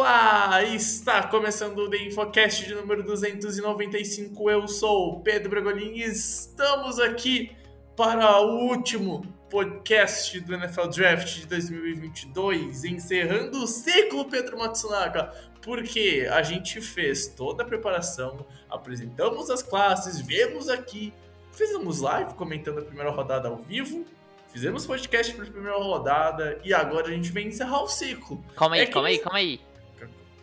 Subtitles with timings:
[0.00, 0.62] Olá, olá!
[0.64, 4.50] Está começando o The Infocast de número 295.
[4.50, 7.54] Eu sou o Pedro Bragolin e estamos aqui
[7.94, 16.26] para o último podcast do NFL Draft de 2022, encerrando o ciclo Pedro Matsunaga, porque
[16.32, 21.12] a gente fez toda a preparação, apresentamos as classes, viemos aqui,
[21.52, 24.06] fizemos live comentando a primeira rodada ao vivo,
[24.48, 28.42] fizemos podcast para a primeira rodada e agora a gente vem encerrar o ciclo.
[28.56, 29.60] Calma aí, É que- calma aí, calma aí.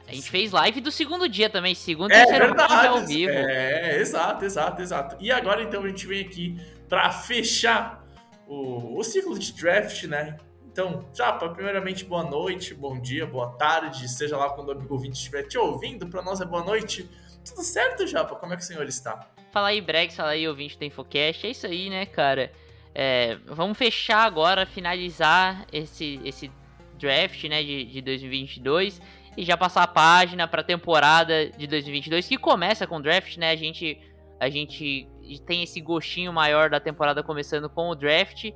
[0.07, 2.87] A gente fez live do segundo dia também, segundo e É terceiro round verdade.
[2.87, 3.31] ao vivo.
[3.31, 5.17] É, exato, exato, exato.
[5.19, 8.05] E agora então a gente vem aqui para fechar
[8.47, 10.37] o, o ciclo de draft, né?
[10.71, 15.17] Então, Japa, primeiramente, boa noite, bom dia, boa tarde, seja lá quando o amigo ouvinte
[15.17, 17.09] estiver te ouvindo, para nós é boa noite.
[17.43, 18.35] Tudo certo, Japa?
[18.35, 19.27] Como é que o senhor está?
[19.51, 21.45] Fala aí, Bregs, fala aí, ouvinte do Infocast.
[21.45, 22.51] É isso aí, né, cara?
[22.95, 26.49] É, vamos fechar agora, finalizar esse, esse
[26.97, 29.01] draft, né, de, de 2022
[29.37, 33.37] e já passar a página para a temporada de 2022 que começa com o draft,
[33.37, 33.51] né?
[33.51, 34.01] A gente
[34.39, 35.07] a gente
[35.45, 38.51] tem esse gostinho maior da temporada começando com o draft.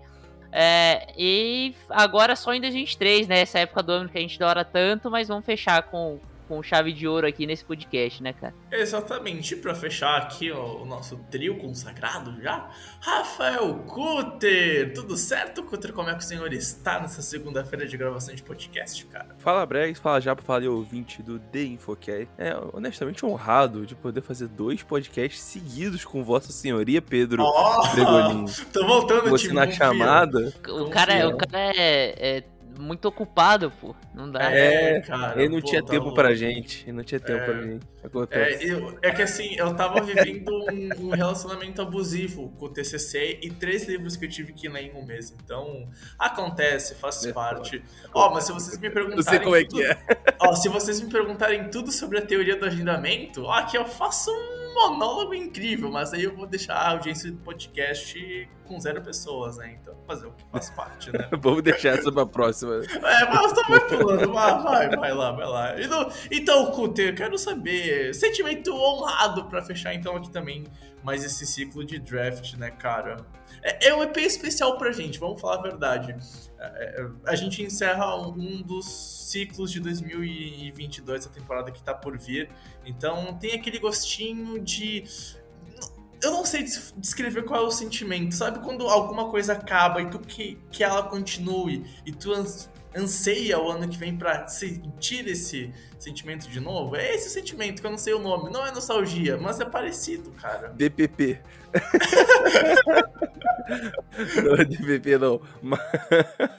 [0.51, 3.39] É, e agora só em 2023, né?
[3.39, 6.19] Essa época do ano que a gente adora tanto, mas vamos fechar com,
[6.51, 8.53] com chave de ouro aqui nesse podcast, né, cara?
[8.69, 14.93] Exatamente, para fechar aqui ó, o nosso trio consagrado já, Rafael Cutter.
[14.93, 15.93] Tudo certo, Cutter?
[15.93, 19.33] Como é que o senhor está nessa segunda-feira de gravação de podcast, cara?
[19.37, 22.27] Fala Bregs, fala Japa, fala aí, ouvinte do The Infocast.
[22.37, 27.45] É honestamente honrado de poder fazer dois podcasts seguidos com Vossa Senhoria, Pedro
[27.93, 28.43] Bregolin.
[28.73, 32.43] Tô voltando, Você time, na chamada, O cara, é- o cara é, é
[32.79, 33.95] muito ocupado, pô.
[34.13, 34.41] Não dá.
[34.51, 35.39] É, cara.
[35.41, 36.15] ele não pô, tinha tá tempo louco.
[36.15, 36.83] pra gente.
[36.85, 37.45] Ele não tinha tempo É.
[37.45, 37.79] pra mim.
[38.03, 38.63] Acontece.
[38.69, 43.39] É, eu- é que assim, eu tava vivendo um, um relacionamento abusivo com o TCC
[43.41, 45.33] e três livros que eu tive que ler em um mês.
[45.43, 45.87] Então,
[46.17, 47.83] acontece, faz É parte.
[48.13, 49.15] Ó, mas se vocês me perguntarem.
[49.23, 49.97] Não sei como é tudo- que é.
[50.39, 54.31] Ó, se vocês me perguntarem tudo sobre a teoria do agendamento, ó, aqui eu faço
[54.31, 59.57] um monólogo incrível, mas aí eu vou deixar a audiência do podcast com zero pessoas,
[59.57, 59.77] né?
[59.81, 61.27] Então, fazer o que faz parte, né?
[61.41, 62.75] Vamos deixar essa pra próxima.
[62.77, 65.81] É, mas tu vai pulando, vai, vai, vai lá, vai lá.
[65.81, 70.65] Então, então, Cuter, eu quero saber, sentimento honrado pra fechar então aqui também
[71.03, 73.17] mais esse ciclo de draft, né, cara?
[73.61, 76.15] É, é um EP especial pra gente, vamos falar a verdade.
[76.59, 82.17] É, é, a gente encerra um dos ciclos de 2022, a temporada que tá por
[82.17, 82.49] vir,
[82.85, 85.03] então tem aquele gostinho de
[86.21, 88.35] eu não sei des- descrever qual é o sentimento.
[88.35, 92.31] Sabe quando alguma coisa acaba e tu que, que ela continue e tu
[92.95, 96.95] anseia o ano que vem pra sentir esse sentimento de novo?
[96.95, 98.51] É esse sentimento que eu não sei o nome.
[98.51, 100.69] Não é nostalgia, mas é parecido, cara.
[100.69, 101.39] DPP.
[104.43, 105.41] não é DPP, não.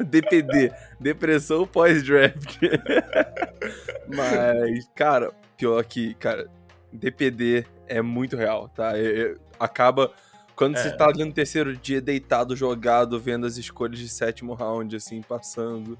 [0.05, 0.73] DPD.
[0.99, 2.59] Depressão pós-draft.
[4.09, 6.49] Mas, cara, pior que, cara,
[6.93, 8.97] DPD é muito real, tá?
[8.99, 10.13] É- é- acaba.
[10.55, 10.93] Quando você É.
[10.93, 15.99] tá ali no terceiro dia, deitado, jogado, vendo as escolhas de sétimo round, assim, passando.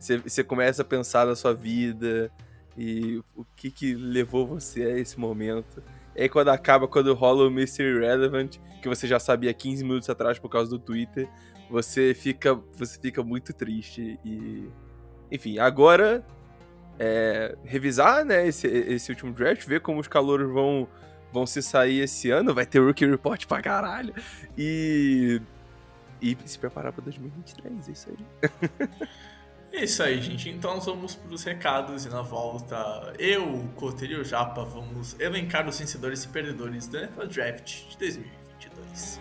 [0.00, 2.32] Você, começa a pensar na sua vida
[2.76, 5.82] e o que que levou você a esse momento.
[6.16, 10.08] E aí quando acaba, quando rola o Mystery Relevant, que você já sabia 15 minutos
[10.08, 11.28] atrás por causa do Twitter,
[11.68, 14.68] você fica, você fica muito triste e...
[15.30, 16.24] Enfim, agora
[16.98, 20.88] é, revisar né, esse, esse último draft, ver como os calouros vão,
[21.32, 24.14] vão se sair esse ano, vai ter Rookie Report pra caralho,
[24.56, 25.40] e...
[26.22, 28.50] E se preparar pra 2023, é isso aí.
[29.72, 30.48] É isso aí, gente.
[30.48, 35.68] Então vamos pros recados e na volta eu, o Coter e o Japa vamos elencar
[35.68, 39.20] os vencedores e perdedores do NFL Draft de 2022.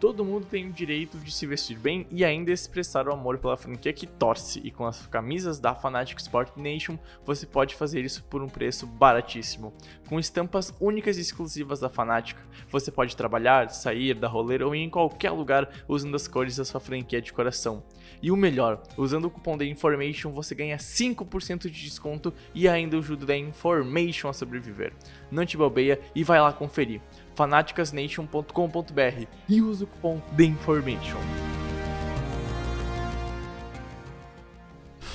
[0.00, 3.56] Todo mundo tem o direito de se vestir bem e ainda expressar o amor pela
[3.56, 8.22] franquia que torce, e com as camisas da Fanatic Sport Nation você pode fazer isso
[8.24, 9.72] por um preço baratíssimo.
[10.08, 12.36] Com estampas únicas e exclusivas da Fanatic,
[12.68, 16.64] você pode trabalhar, sair, dar rolê ou ir em qualquer lugar usando as cores da
[16.64, 17.82] sua franquia de coração.
[18.22, 22.98] E o melhor, usando o cupom da Information você ganha 5% de desconto e ainda
[22.98, 24.92] ajuda da Information a sobreviver.
[25.30, 27.00] Não te bobeia e vai lá conferir
[27.34, 31.20] fanaticasnation.com.br e usa o cupom THEINFORMATION.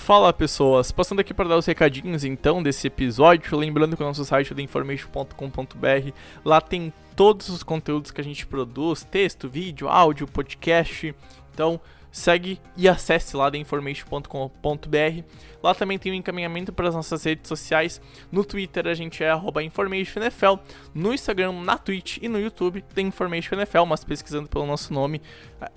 [0.09, 4.25] Fala pessoas, passando aqui para dar os recadinhos então desse episódio, lembrando que o nosso
[4.25, 6.11] site é theinformation.com.br,
[6.43, 11.13] lá tem todos os conteúdos que a gente produz, texto, vídeo, áudio, podcast,
[11.53, 11.79] então
[12.11, 15.23] segue e acesse lá theinformation.com.br.
[15.61, 18.01] Lá também tem um encaminhamento para as nossas redes sociais.
[18.31, 19.31] No Twitter a gente é
[19.63, 20.59] InformationNFL.
[20.93, 25.21] No Instagram, na Twitch e no YouTube tem InformationNFL, mas pesquisando pelo nosso nome,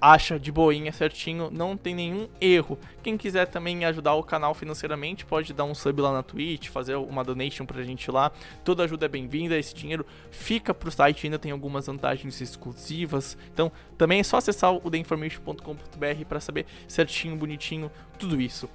[0.00, 2.79] acha de boinha certinho, não tem nenhum erro.
[3.02, 6.94] Quem quiser também ajudar o canal financeiramente, pode dar um sub lá na Twitch, fazer
[6.96, 8.31] uma donation pra gente lá.
[8.64, 13.37] Toda ajuda é bem-vinda, esse dinheiro fica pro site, ainda tem algumas vantagens exclusivas.
[13.52, 18.69] Então, também é só acessar o theinformation.com.br para saber certinho, bonitinho, tudo isso.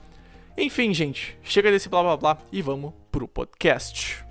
[0.57, 4.25] Enfim, gente, chega desse blá blá blá e vamos pro podcast.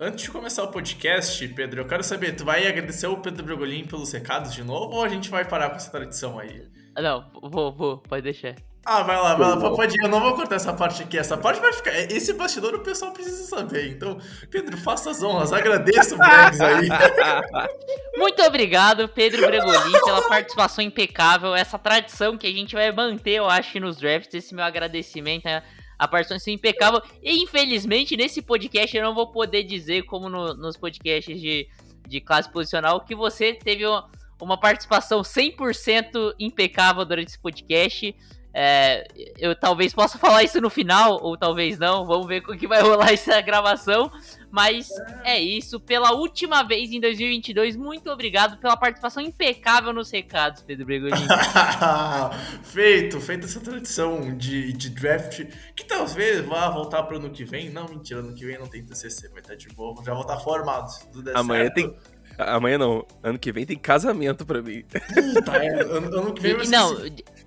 [0.00, 3.84] Antes de começar o podcast, Pedro, eu quero saber, tu vai agradecer o Pedro Brogolin
[3.84, 6.68] pelos recados de novo ou a gente vai parar com essa tradição aí?
[6.96, 8.67] Não, vou, vou, pode deixar.
[8.90, 10.02] Ah, vai lá, vai lá, pode ir.
[10.02, 11.18] Eu não vou cortar essa parte aqui.
[11.18, 11.94] Essa parte vai ficar.
[12.10, 13.90] Esse bastidor o pessoal precisa saber.
[13.90, 14.18] Então,
[14.50, 15.52] Pedro, faça as honras.
[15.52, 16.88] Agradeço o Bregs aí.
[18.16, 21.54] Muito obrigado, Pedro Bregolin, pela participação impecável.
[21.54, 24.32] Essa tradição que a gente vai manter, eu acho, nos drafts.
[24.32, 25.44] Esse meu agradecimento.
[25.44, 25.62] Né?
[25.98, 27.02] A participação impecável.
[27.22, 31.68] E infelizmente, nesse podcast eu não vou poder dizer, como no, nos podcasts de,
[32.08, 34.10] de classe posicional, que você teve uma,
[34.40, 38.16] uma participação 100% impecável durante esse podcast.
[38.60, 39.06] É,
[39.38, 42.04] eu talvez possa falar isso no final, ou talvez não.
[42.04, 44.10] Vamos ver como que vai rolar essa gravação.
[44.50, 44.88] Mas
[45.22, 45.78] é isso.
[45.78, 51.24] Pela última vez em 2022, muito obrigado pela participação impecável nos recados, Pedro Bregolini.
[52.64, 55.44] feito, feita essa tradição de, de draft,
[55.76, 57.70] que talvez vá voltar para o ano que vem.
[57.70, 60.38] Não, mentira, ano que vem não tem TCC, vai estar de boa, já vou estar
[60.40, 60.88] formado.
[60.90, 61.74] Se tudo der Amanhã certo.
[61.74, 61.96] tem.
[62.38, 63.04] Amanhã não.
[63.22, 64.84] Ano que vem tem casamento pra mim.
[64.84, 66.94] Puta, é, ano, ano que vem vai ser- Não,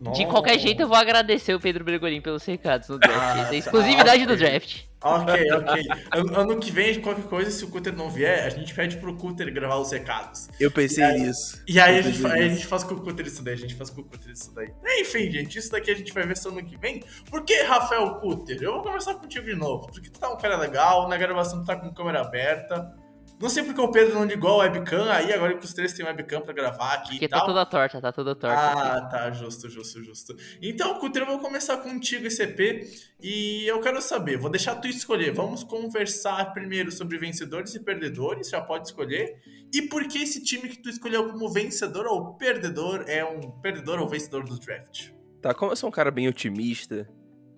[0.01, 3.49] de, de qualquer jeito eu vou agradecer o Pedro Bregolin pelos recados no draft.
[3.49, 4.81] a exclusividade do draft.
[5.03, 5.83] Ok, ok.
[6.13, 9.15] Ano, ano que vem, qualquer coisa, se o Cutter não vier, a gente pede pro
[9.15, 10.47] Cutter gravar os recados.
[10.59, 11.63] Eu pensei E aí- nisso.
[11.67, 13.89] E aí a gente, a gente faz com o Cutter isso daí, a gente faz
[13.89, 14.69] com o Cutter isso daí.
[14.99, 17.03] Enfim, gente, isso daqui a gente vai ver só ano que vem.
[17.31, 18.57] Por que Rafael Cutter?
[18.61, 21.65] Eu vou conversar contigo de novo, porque tu tá um cara legal, na gravação tu
[21.65, 22.93] tá com câmera aberta.
[23.41, 26.05] Não sei porque o Pedro não ligou a webcam aí, agora que os três têm
[26.05, 27.47] webcam pra gravar aqui Porque e tá tal.
[27.47, 28.55] toda torta, tá toda torta.
[28.55, 30.35] Ah, tá, justo, justo, justo.
[30.61, 32.87] Então, Cutter, eu vou começar contigo esse EP
[33.19, 35.33] e eu quero saber, vou deixar tu escolher.
[35.33, 39.41] Vamos conversar primeiro sobre vencedores e perdedores, já pode escolher.
[39.73, 43.99] E por que esse time que tu escolheu como vencedor ou perdedor é um perdedor
[43.99, 45.09] ou vencedor do draft?
[45.41, 47.09] Tá, como eu sou um cara bem otimista,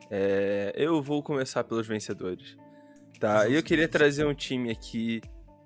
[0.09, 2.55] é, eu vou começar pelos vencedores.
[3.19, 5.21] Tá, e eu queria trazer um time aqui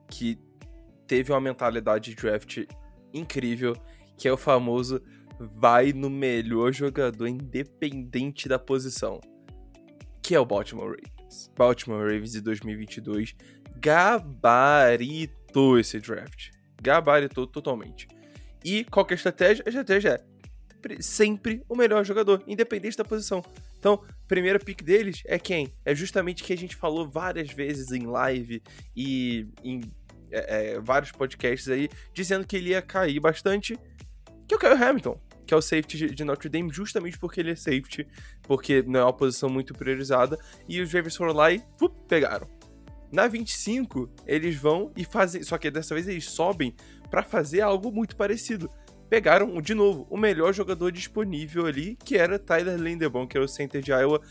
[0.09, 0.39] que
[1.05, 2.65] teve uma mentalidade de draft
[3.13, 3.75] incrível,
[4.17, 5.01] que é o famoso
[5.39, 9.21] vai no melhor jogador independente da posição,
[10.21, 11.51] que é o Baltimore Ravens.
[11.55, 13.35] Baltimore Ravens de 2022
[13.79, 16.49] gabaritou esse draft.
[16.81, 18.07] Gabaritou totalmente.
[18.63, 19.63] E qual que é a estratégia?
[19.65, 20.23] A estratégia é
[20.81, 23.43] pre- sempre o melhor jogador, independente da posição.
[23.87, 25.73] Então, primeiro pick deles é quem?
[25.85, 28.61] É justamente que a gente falou várias vezes em live
[28.93, 29.79] e em
[30.29, 33.79] é, é, vários podcasts aí, dizendo que ele ia cair bastante,
[34.45, 37.51] que é o Kyle Hamilton, que é o safety de- Notre Dame, justamente porque ele
[37.51, 38.05] é safety,
[38.43, 42.49] porque não é uma posição muito priorizada, e os Ravens foram lá e fup, pegaram.
[43.09, 46.75] Na 25, eles vão e fazem, só que dessa vez eles sobem
[47.09, 48.69] pra fazer algo muito parecido
[49.09, 53.47] pegaram, de novo, o melhor jogador disponível ali, que era Tyler Linderbaum, que era o
[53.47, 54.21] center de Iowa,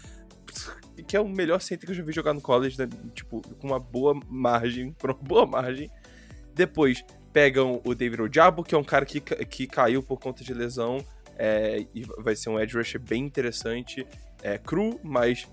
[1.07, 2.89] que é o melhor center que eu já vi jogar no college, né?
[3.15, 5.91] tipo, com uma boa margem, por uma boa margem.
[6.55, 10.55] Depois, pegam o David Ojabo, que é um cara que, que caiu por conta de
[10.55, 11.05] lesão,
[11.39, 14.07] é, e vai ser um edge rusher bem interessante,
[14.43, 15.47] é cru, mas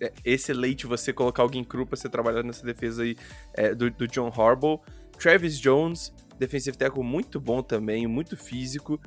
[0.00, 3.16] é excelente você colocar alguém cru pra você trabalhar nessa defesa aí
[3.54, 4.80] é, do, do John Harbaugh.
[5.18, 9.00] Travis Jones, defensive tackle muito bom também, muito físico,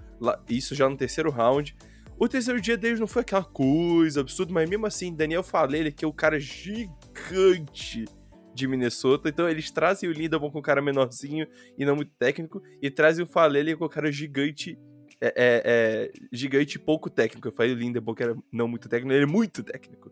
[0.49, 1.75] isso já no terceiro round.
[2.17, 6.05] O terceiro dia deles não foi aquela coisa absurda, mas mesmo assim, Daniel Falele, que
[6.05, 8.05] é o cara gigante
[8.53, 11.45] de Minnesota, então eles trazem o Lindemann com o cara menorzinho
[11.77, 14.79] e não muito técnico, e trazem o Falele com o cara gigante
[15.19, 15.33] é, é,
[15.65, 17.49] é, gigante pouco técnico.
[17.49, 20.09] Eu falei o Lindemann que era não muito técnico, ele é muito técnico,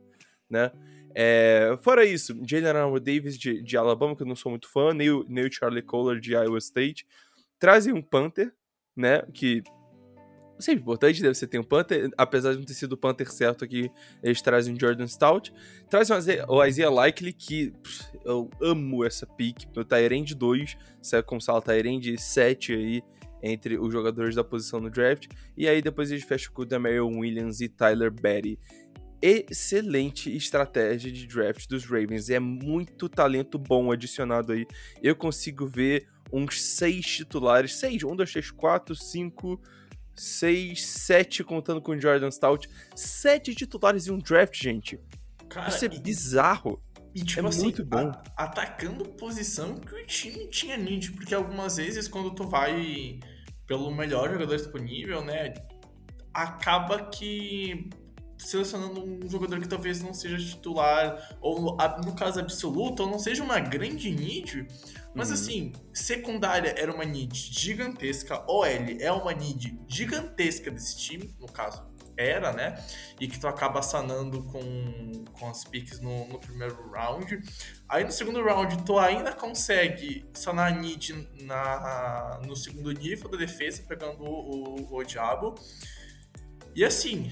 [0.49, 0.71] né?
[1.15, 4.93] É, fora isso, Jalen Armour Davis de, de, Alabama, que eu não sou muito fã,
[4.93, 7.05] nem o, Charlie Kohler de Iowa State,
[7.59, 8.51] trazem um Panther,
[8.95, 9.21] né?
[9.33, 9.63] Que
[10.59, 13.63] sempre importante, deve ser ter um Panther, apesar de não ter sido o Panther certo
[13.63, 13.91] aqui,
[14.23, 15.53] eles trazem um Jordan Stout.
[15.89, 16.15] Trazem
[16.47, 21.61] o Isaiah Likely, que pff, eu amo essa pick, meu Tyrande 2, sai como sala
[21.61, 23.03] Tyrande 7 aí,
[23.41, 25.27] entre os jogadores da posição no draft.
[25.55, 28.57] E aí depois eles fecham com o Damarion Williams e Tyler Betty
[29.23, 32.29] excelente estratégia de draft dos Ravens.
[32.29, 34.67] É muito talento bom adicionado aí.
[35.01, 37.75] Eu consigo ver uns seis titulares.
[37.75, 39.61] Seis, um, dois, três, quatro, cinco,
[40.13, 42.69] seis, sete, contando com o Jordan Stout.
[42.93, 44.99] Sete titulares em um draft, gente.
[45.47, 46.83] Cara, Isso é e, bizarro.
[47.15, 48.11] E, tipo é assim, muito bom.
[48.35, 51.13] A, atacando posição que o time tinha need.
[51.13, 53.19] Porque algumas vezes, quando tu vai
[53.65, 55.53] pelo melhor jogador disponível, né?
[56.33, 57.89] Acaba que
[58.45, 63.43] selecionando um jogador que talvez não seja titular, ou no caso absoluto, ou não seja
[63.43, 64.67] uma grande need,
[65.13, 65.33] mas uhum.
[65.33, 68.65] assim, secundária era uma need gigantesca, OL
[68.99, 72.83] é uma need gigantesca desse time, no caso era, né?
[73.19, 77.41] E que tu acaba sanando com, com as picks no, no primeiro round.
[77.89, 83.37] Aí no segundo round tu ainda consegue sanar a need na, no segundo nível da
[83.37, 85.55] defesa, pegando o, o, o Diabo.
[86.75, 87.31] E assim,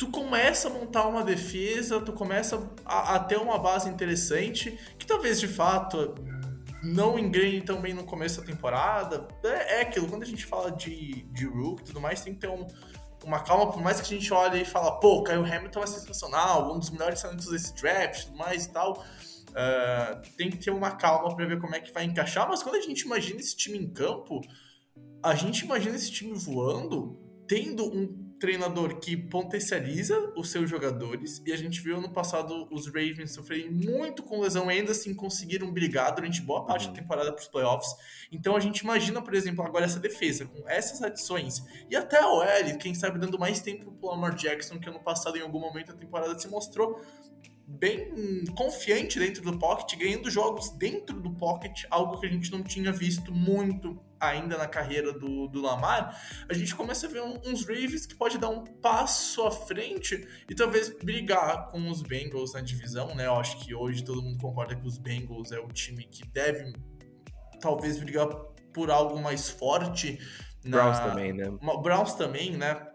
[0.00, 5.04] tu começa a montar uma defesa, tu começa a, a, ter uma base interessante, que
[5.04, 6.14] talvez de fato
[6.82, 9.28] não engrene tão bem no começo da temporada.
[9.44, 12.40] É, é aquilo, quando a gente fala de, de Rook e tudo mais, tem que
[12.40, 12.66] ter um,
[13.26, 16.74] uma calma, por mais que a gente olhe e fala, pô, Kyle Hamilton é sensacional,
[16.74, 19.04] um dos melhores talentos desse draft tudo mais e tal.
[19.50, 22.76] Uh, tem que ter uma calma para ver como é que vai encaixar, mas quando
[22.76, 24.40] a gente imagina esse time em campo,
[25.22, 31.52] a gente imagina esse time voando, tendo um treinador que potencializa os seus jogadores, e
[31.52, 36.14] a gente viu no passado os Ravens sofrerem muito com lesão, ainda assim conseguiram brigar
[36.14, 36.96] durante boa parte da uhum.
[36.96, 37.94] temporada para os playoffs.
[38.32, 42.28] Então a gente imagina, por exemplo, agora essa defesa, com essas adições, e até a
[42.28, 45.60] OL, quem sabe dando mais tempo para o Lamar Jackson, que ano passado em algum
[45.60, 46.98] momento da temporada se mostrou
[47.78, 52.62] bem confiante dentro do pocket, ganhando jogos dentro do pocket, algo que a gente não
[52.62, 57.40] tinha visto muito ainda na carreira do, do Lamar, a gente começa a ver um,
[57.46, 62.52] uns Ravens que pode dar um passo à frente e talvez brigar com os Bengals
[62.52, 63.26] na divisão, né?
[63.26, 66.74] Eu acho que hoje todo mundo concorda que os Bengals é o time que deve
[67.60, 68.28] talvez brigar
[68.74, 70.18] por algo mais forte.
[70.62, 70.82] Na...
[70.82, 71.44] Browns também, né?
[71.82, 72.89] Browns também, né?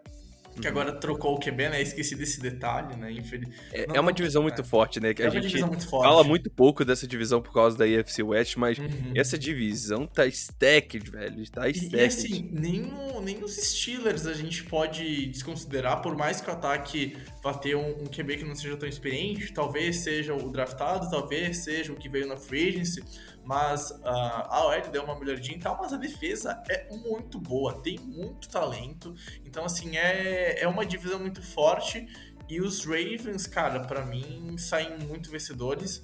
[0.62, 1.82] Que agora trocou o QB, né?
[1.82, 3.12] Esqueci desse detalhe, né?
[3.12, 3.50] Infeliz...
[3.72, 5.14] É, é uma divisão muito forte, né?
[5.14, 8.56] Que é a gente muito fala muito pouco dessa divisão por causa da EFC West,
[8.58, 9.14] mas uhum.
[9.16, 11.50] essa divisão tá stacked, velho.
[11.52, 11.96] Tá stacked.
[11.96, 16.50] E, e assim, nem, o, nem os Steelers a gente pode desconsiderar, por mais que
[16.50, 20.50] o ataque vá ter um, um QB que não seja tão experiente, talvez seja o
[20.50, 23.04] draftado, talvez seja o que veio na free agency,
[23.46, 27.82] mas uh, a OL deu uma melhoradinha e tal, mas a defesa é muito boa,
[27.82, 29.14] tem muito talento.
[29.46, 32.08] Então, assim, é, é uma divisão muito forte.
[32.50, 36.02] E os Ravens, cara, para mim, saem muito vencedores.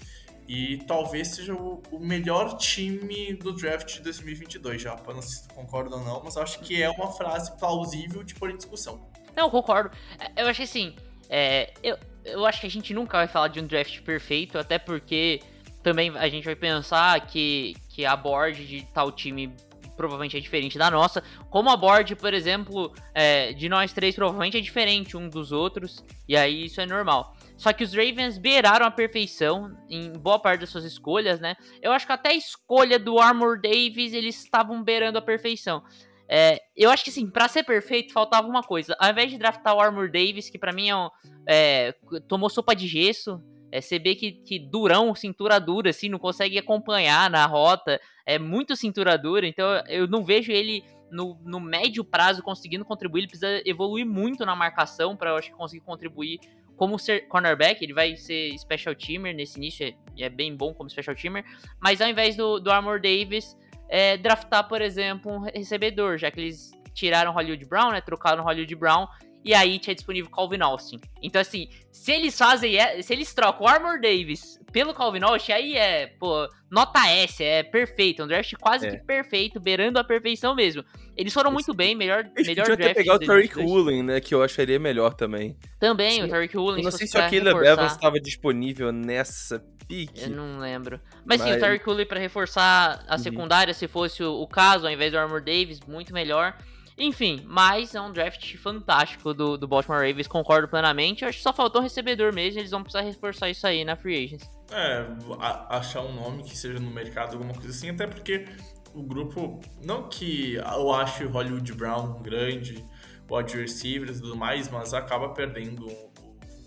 [0.48, 4.96] E talvez seja o, o, melhor time do draft de 2022, já.
[4.96, 8.36] Não sei se tu concorda ou não, mas acho que é uma frase plausível de
[8.36, 9.10] pôr em discussão.
[9.36, 9.96] Não, concordo.
[10.36, 10.96] Eu acho assim,
[11.30, 14.78] é, eu, eu acho que a gente nunca vai falar de um draft perfeito, até
[14.78, 15.42] porque
[15.82, 19.54] também a gente vai pensar que, que a board de tal time
[20.02, 21.24] provavelmente é diferente da nossa.
[21.50, 26.04] Como a board, por exemplo, é, de nós três provavelmente é diferente um dos outros.
[26.28, 27.36] E aí isso é normal.
[27.56, 31.56] Só que os Ravens beiraram a perfeição em boa parte das suas escolhas, né?
[31.82, 35.84] Eu acho que até a escolha do Armor Davis eles estavam beirando a perfeição.
[36.28, 38.96] É, eu acho que sim, para ser perfeito faltava uma coisa.
[38.98, 41.10] Ao invés de draftar o Armor Davis, que para mim é, um,
[41.46, 41.94] é,
[42.28, 46.58] tomou sopa de gesso, é, você vê que, que durão, cintura dura, assim, não consegue
[46.58, 48.00] acompanhar na rota.
[48.26, 53.22] É muito cintura dura, então eu não vejo ele no, no médio prazo conseguindo contribuir.
[53.22, 56.40] Ele precisa evoluir muito na marcação para eu acho que conseguir contribuir
[56.76, 57.84] como ser cornerback.
[57.84, 61.46] Ele vai ser special teamer nesse início, é, é bem bom como special teamer.
[61.80, 66.40] Mas ao invés do, do Armor Davis, é, draftar, por exemplo, um recebedor, já que
[66.40, 68.02] eles tiraram Hollywood Brown, né?
[68.02, 69.08] Trocaram Hollywood Brown
[69.44, 71.00] e aí tinha disponível Calvin Austin.
[71.22, 72.74] Então, assim, se eles fazem.
[73.02, 77.64] Se eles trocam o Armor Davis pelo Calvin Austin, aí é, pô, nota S, é
[77.64, 78.24] perfeito.
[78.24, 78.92] Um draft quase É.
[78.92, 80.84] que perfeito, beirando a perfeição mesmo.
[81.18, 82.98] Eles foram muito bem, melhor, Eles melhor podiam até draft.
[82.98, 83.70] pegar o Tariq 2022.
[83.70, 84.22] Woolen, né?
[84.22, 85.58] Que eu acharia melhor também.
[85.80, 86.24] Também, Sim.
[86.24, 86.80] o Tariq Woolen.
[86.80, 87.72] Eu não se sei se o Caleb reforçar.
[87.74, 90.24] Evans estava disponível nessa pique.
[90.24, 91.02] Eu não lembro.
[91.26, 93.18] Mas, sim, Mas- o Tariq Woolen pra reforçar a Uhum.
[93.20, 96.56] secundária, se fosse o, o caso, ao invés do Armor Davis, muito melhor.
[97.04, 101.24] Enfim, mas é um draft fantástico do, do Baltimore Ravens, concordo plenamente.
[101.24, 103.96] Eu acho que só faltou um recebedor mesmo, eles vão precisar reforçar isso aí na
[103.96, 104.48] Free Agents.
[104.72, 105.08] É,
[105.40, 108.46] a- achar um nome que seja no mercado, alguma coisa assim, até porque
[108.94, 112.86] o grupo, não que eu ache o Hollywood Brown grande,
[113.30, 116.12] wide receivers e tudo mais, mas acaba perdendo o,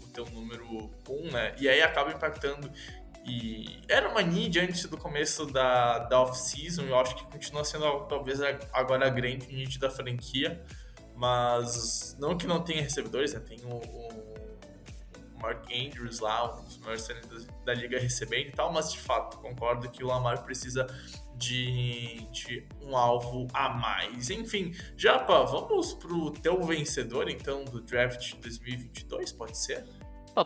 [0.05, 1.55] o teu número um, né?
[1.61, 2.69] E aí acaba impactando.
[3.27, 8.01] E era uma need antes do começo da, da off-season, eu acho que continua sendo
[8.07, 8.41] talvez
[8.73, 10.63] agora a grande need da franquia,
[11.17, 13.41] mas não que não tenha recebedores, né?
[13.41, 14.25] Tem o- o
[15.41, 19.39] Mark Andrews lá, um dos maiores talentos da, liga recebendo e tal, mas de fato
[19.39, 20.87] concordo que o Lamar precisa
[21.37, 24.31] de, de um alvo a mais.
[24.31, 29.85] Enfim, Japa, vamos pro teu vencedor então do draft 2022, pode ser?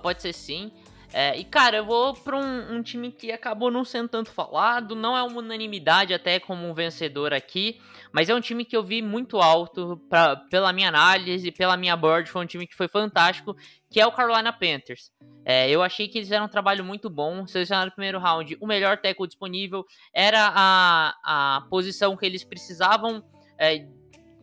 [0.02, 0.72] Pode ser sim.
[1.12, 4.94] É, e cara, eu vou pra um, um time que acabou não sendo tanto falado,
[4.94, 7.80] não é uma unanimidade até como um vencedor aqui,
[8.12, 11.96] mas é um time que eu vi muito alto pra, pela minha análise, pela minha
[11.96, 13.56] board, foi um time que foi fantástico,
[13.90, 15.10] que é o Carolina Panthers.
[15.46, 18.66] É, eu achei que eles fizeram um trabalho muito bom, selecionaram no primeiro round o
[18.66, 23.24] melhor tackle disponível, era a, a posição que eles precisavam
[23.58, 23.86] é,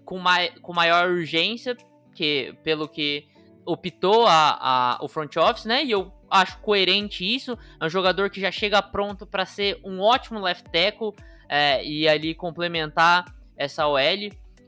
[0.03, 1.77] com, mai, com maior urgência,
[2.15, 3.27] que, pelo que
[3.65, 5.83] optou a, a, o front office, né?
[5.83, 7.57] E eu acho coerente isso.
[7.79, 11.13] É um jogador que já chega pronto para ser um ótimo left tackle
[11.49, 13.25] é, e ali complementar
[13.57, 13.99] essa OL.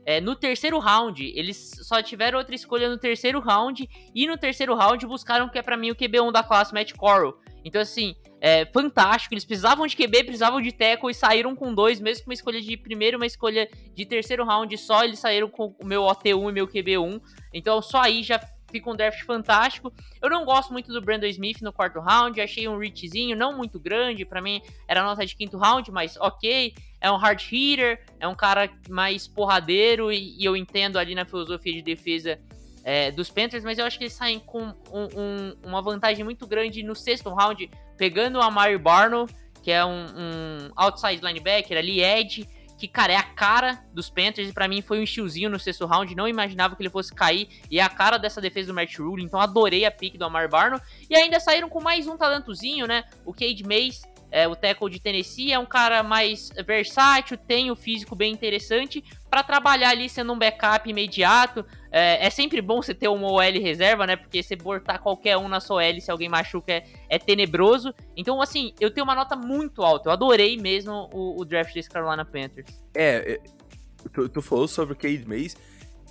[0.04, 4.74] É, no terceiro round, eles só tiveram outra escolha no terceiro round e no terceiro
[4.74, 7.38] round buscaram que é para mim o QB1 da classe, Matt Corral.
[7.62, 9.34] Então assim, é fantástico.
[9.34, 12.60] Eles precisavam de QB, precisavam de tackle e saíram com dois, mesmo com uma escolha
[12.60, 16.52] de primeiro, uma escolha de terceiro round só, eles saíram com o meu OT1 e
[16.52, 17.20] meu QB1.
[17.52, 19.92] Então só aí já fica um draft fantástico.
[20.20, 23.78] Eu não gosto muito do Brandon Smith no quarto round, achei um reachzinho não muito
[23.78, 26.74] grande, para mim era nota de quinto round, mas ok.
[27.00, 31.24] É um hard hitter, é um cara mais porradeiro e, e eu entendo ali na
[31.24, 32.40] filosofia de defesa
[32.82, 36.46] é, dos Panthers, mas eu acho que eles saem com um, um, uma vantagem muito
[36.46, 39.26] grande no sexto round, pegando o Amari Barno,
[39.62, 44.48] que é um, um outside linebacker ali, edge, que, cara, é a cara dos Panthers
[44.48, 47.48] e pra mim foi um estiozinho no sexto round, não imaginava que ele fosse cair.
[47.70, 50.48] E é a cara dessa defesa do Matt Rule, então adorei a pick do Amar
[50.48, 50.80] Barno.
[51.10, 55.00] E ainda saíram com mais um talentozinho, né, o Cade Mays, é, o tackle de
[55.00, 60.32] Tennessee, é um cara mais versátil, tem o físico bem interessante para trabalhar ali sendo
[60.32, 64.56] um backup imediato, é, é, sempre bom você ter uma OL reserva, né, porque você
[64.56, 68.90] botar qualquer um na sua OL se alguém machuca é, é tenebroso, então assim, eu
[68.90, 72.82] tenho uma nota muito alta, eu adorei mesmo o, o draft desse Carolina Panthers.
[72.94, 73.40] É, é,
[74.12, 75.56] tu, tu falou sobre o Cade Mays.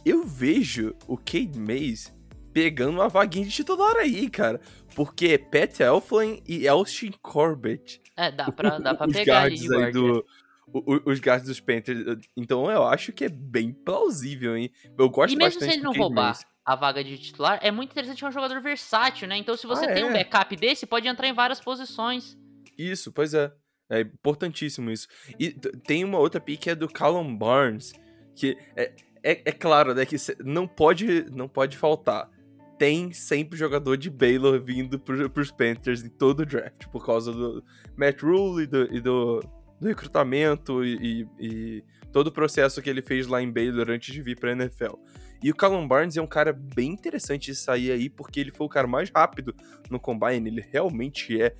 [0.06, 2.14] Eu vejo o Cade Mays
[2.54, 4.60] pegando uma vaguinha de titular aí, cara.
[4.96, 8.02] Porque Pat Elflin e Austin Corbett.
[8.18, 10.26] É, dá pra, dá pra pegar ali de aí do,
[10.74, 12.04] o- Os guards dos Panthers.
[12.36, 14.72] Então eu acho que é bem plausível, hein?
[14.98, 18.24] Eu gosto E mesmo se ele não roubar a vaga de titular, é muito interessante
[18.26, 19.38] é um jogador versátil, né?
[19.38, 20.14] Então se você Ah, tem um é?
[20.14, 22.38] backup desse, pode entrar em várias posições.
[22.78, 23.52] Isso, pois é.
[23.90, 25.08] É importantíssimo isso.
[25.40, 27.94] E tem uma outra pick que é do Callum Barnes,
[28.36, 32.30] que é, é, é claro, né, que não pode, não pode faltar.
[32.78, 37.32] Tem sempre jogador de Baylor vindo pro, pros Panthers em todo o draft, por causa
[37.32, 37.64] do
[37.96, 39.40] Matt Rule e do, e do,
[39.80, 44.22] do recrutamento e, e- todo o processo que ele fez lá em Baylor antes de
[44.22, 44.96] vir pra NFL.
[45.44, 48.66] E o Callum Barnes é um cara bem interessante de sair aí, porque ele foi
[48.66, 49.54] o cara mais rápido
[49.90, 51.54] no Combine, ele realmente é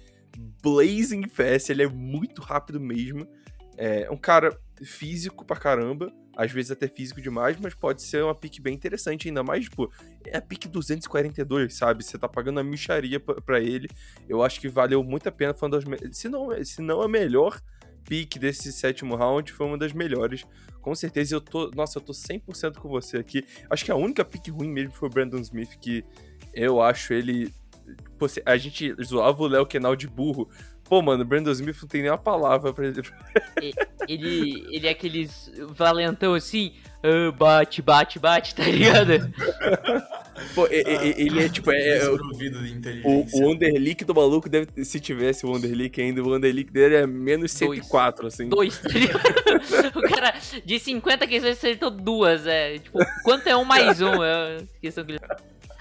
[0.64, 3.28] blazing fast, ele é muito rápido mesmo.
[3.78, 8.36] É um cara físico pra caramba, às vezes até físico demais, mas pode ser uma
[8.36, 9.92] pick bem interessante, ainda mais, tipo,
[10.24, 12.04] é a pick 242, sabe?
[12.04, 13.90] Você tá pagando a micharia pra ele.
[14.30, 17.08] Eu acho que valeu muito a pena, foi uma das se não, se não a
[17.08, 17.60] melhor
[18.08, 20.46] pick desse sétimo round, foi uma das melhores.
[20.80, 23.44] Com certeza eu tô, nossa, eu tô 100% com você aqui.
[23.68, 26.06] Acho que a única pick ruim mesmo foi o Brandon Smith, que
[26.54, 27.52] eu acho ele
[28.46, 30.50] a gente zoava o Léo Kenal de burro.
[30.90, 33.02] Pô, mano, o Brandon Smith não tem nem uma palavra pra ele.
[34.08, 36.74] Ele, ele é aqueles valentão assim,
[37.04, 39.32] ah, bate, bate, bate, tá ligado?
[40.56, 40.84] Pô, e-
[41.18, 41.72] ele é tipo.
[41.72, 43.52] É, é o, o,
[44.06, 44.68] do maluco deve.
[44.68, 47.80] ter- Se tivesse o Underleak ainda, o Underleak dele é menos Dois.
[47.80, 48.48] 104, assim.
[48.50, 49.20] Dois, tá ligado?
[49.96, 52.78] O cara, de 50 questões, acertou duas, é.
[52.78, 54.24] Tipo, quanto é um mais um?
[54.24, 55.20] É a questão que ele...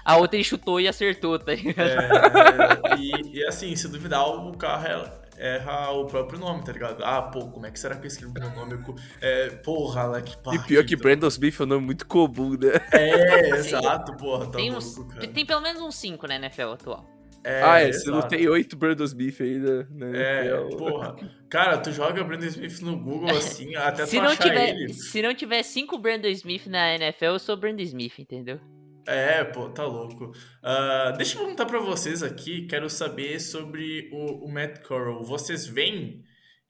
[0.07, 1.79] A outra ele chutou e acertou, tá ligado?
[1.89, 6.71] É, é, e, e assim, se duvidar, o carro erra, erra o próprio nome, tá
[6.71, 7.03] ligado?
[7.03, 8.81] Ah, pô, como é que será que eu escrevo meu nome?
[9.19, 10.65] É, porra, Alec E Park.
[10.65, 12.69] pior que Brandon Smith é um nome muito comum, né?
[12.93, 15.27] É, exato, porra, tá Tem, louco, uns, cara.
[15.27, 17.05] tem pelo menos uns 5 na NFL atual.
[17.43, 20.11] É, ah, é, você não tem oito Brandon Smith ainda, né?
[20.15, 21.15] É, É porra.
[21.49, 24.93] Cara, tu joga Brandon Smith no Google assim, até Se tu não, achar tiver, ele.
[24.93, 28.59] se não tiver 5 Brandon Smith na NFL, eu sou Brandon Smith, entendeu?
[29.07, 30.33] É, pô, tá louco.
[30.61, 35.23] Ah, deixa eu perguntar pra vocês aqui, quero saber sobre o, o Matt Corral.
[35.23, 36.25] Vocês veem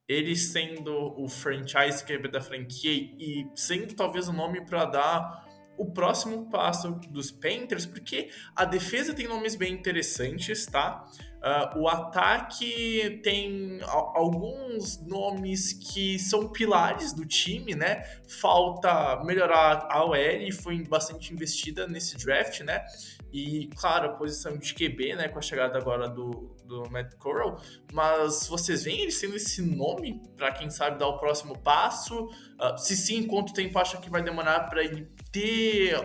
[0.07, 5.47] ele sendo o franchise QB da franquia e sendo talvez o nome pra dar
[5.77, 11.05] o próximo passo dos Panthers, porque a defesa tem nomes bem interessantes, tá?
[11.49, 18.03] Ah, o ataque tem alguns nomes que são pilares do time, né?
[18.27, 22.85] Falta melhorar a OL foi bastante investida nesse draft, né?
[23.31, 25.29] E, claro, a posição de QB, né?
[25.29, 27.61] Com a chegada agora do, do Matt Corral.
[27.93, 32.29] Mas vocês veem ele sendo esse nome para quem sabe dar o próximo passo?
[32.59, 35.95] Ah, se sim, quanto tempo acha que vai demorar para ele ter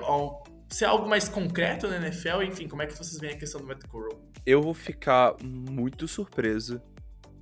[0.74, 2.42] ser algo mais concreto na NFL?
[2.42, 4.20] Enfim, como é que vocês veem a questão do Matt Corral?
[4.44, 6.80] Eu vou ficar muito surpreso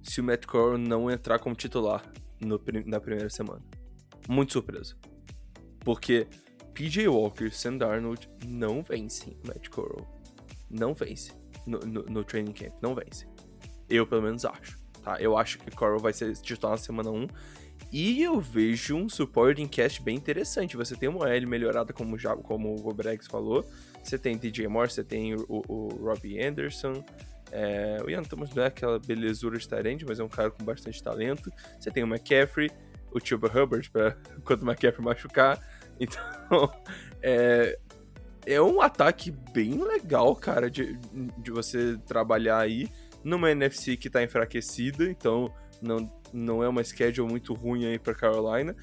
[0.02, 2.02] se o Matt Corral não entrar como titular
[2.40, 3.62] no na primeira semana.
[4.28, 4.96] Muito surpreso.
[5.80, 6.26] Porque
[6.74, 10.06] PJ Walker e Sam Darnold não vencem o Matt Corral.
[10.68, 11.32] Não vence
[11.66, 12.74] no, no, no training camp.
[12.82, 13.26] Não vence.
[13.88, 14.78] Eu, pelo menos, acho.
[15.02, 15.20] Tá?
[15.20, 17.26] Eu acho que Corral vai ser titular na semana 1.
[17.92, 20.76] E eu vejo um supporting cast bem interessante.
[20.76, 23.64] Você tem uma L melhorada, como, já, como o Brex falou.
[24.02, 27.04] Você tem DJ Moore, você tem o, o Robbie Anderson.
[27.52, 30.64] É, o Ian Thomas não é aquela belezura de talento, mas é um cara com
[30.64, 31.52] bastante talento.
[31.78, 32.70] Você tem o McCaffrey,
[33.12, 35.60] o Chuba Hubbard, pra quando o McCaffrey machucar.
[35.98, 36.72] Então,
[37.20, 37.78] é,
[38.46, 40.96] é um ataque bem legal, cara, de,
[41.38, 42.88] de você trabalhar aí
[43.22, 48.14] numa NFC que tá enfraquecida, então não, não é uma schedule muito ruim aí pra
[48.14, 48.76] Carolina.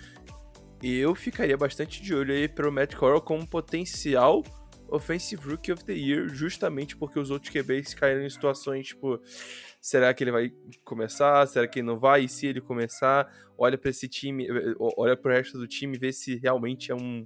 [0.81, 4.43] Eu ficaria bastante de olho aí pro Matt Corral como potencial
[4.89, 9.19] Offensive Rookie of the Year, justamente porque os outros QBs caíram em situações tipo:
[9.81, 10.51] será que ele vai
[10.83, 11.45] começar?
[11.47, 12.23] Será que ele não vai?
[12.23, 14.47] E se ele começar, olha para esse time,
[14.79, 17.25] olha pro resto do time, vê se realmente é um.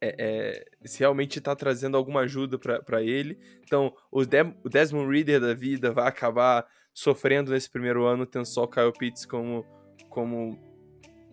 [0.00, 3.38] É, é, se realmente tá trazendo alguma ajuda para ele.
[3.62, 8.46] Então, o, Dem o Desmond Reader da vida vai acabar sofrendo nesse primeiro ano, tendo
[8.46, 9.66] só o Kyle Pitts como.
[10.08, 10.58] como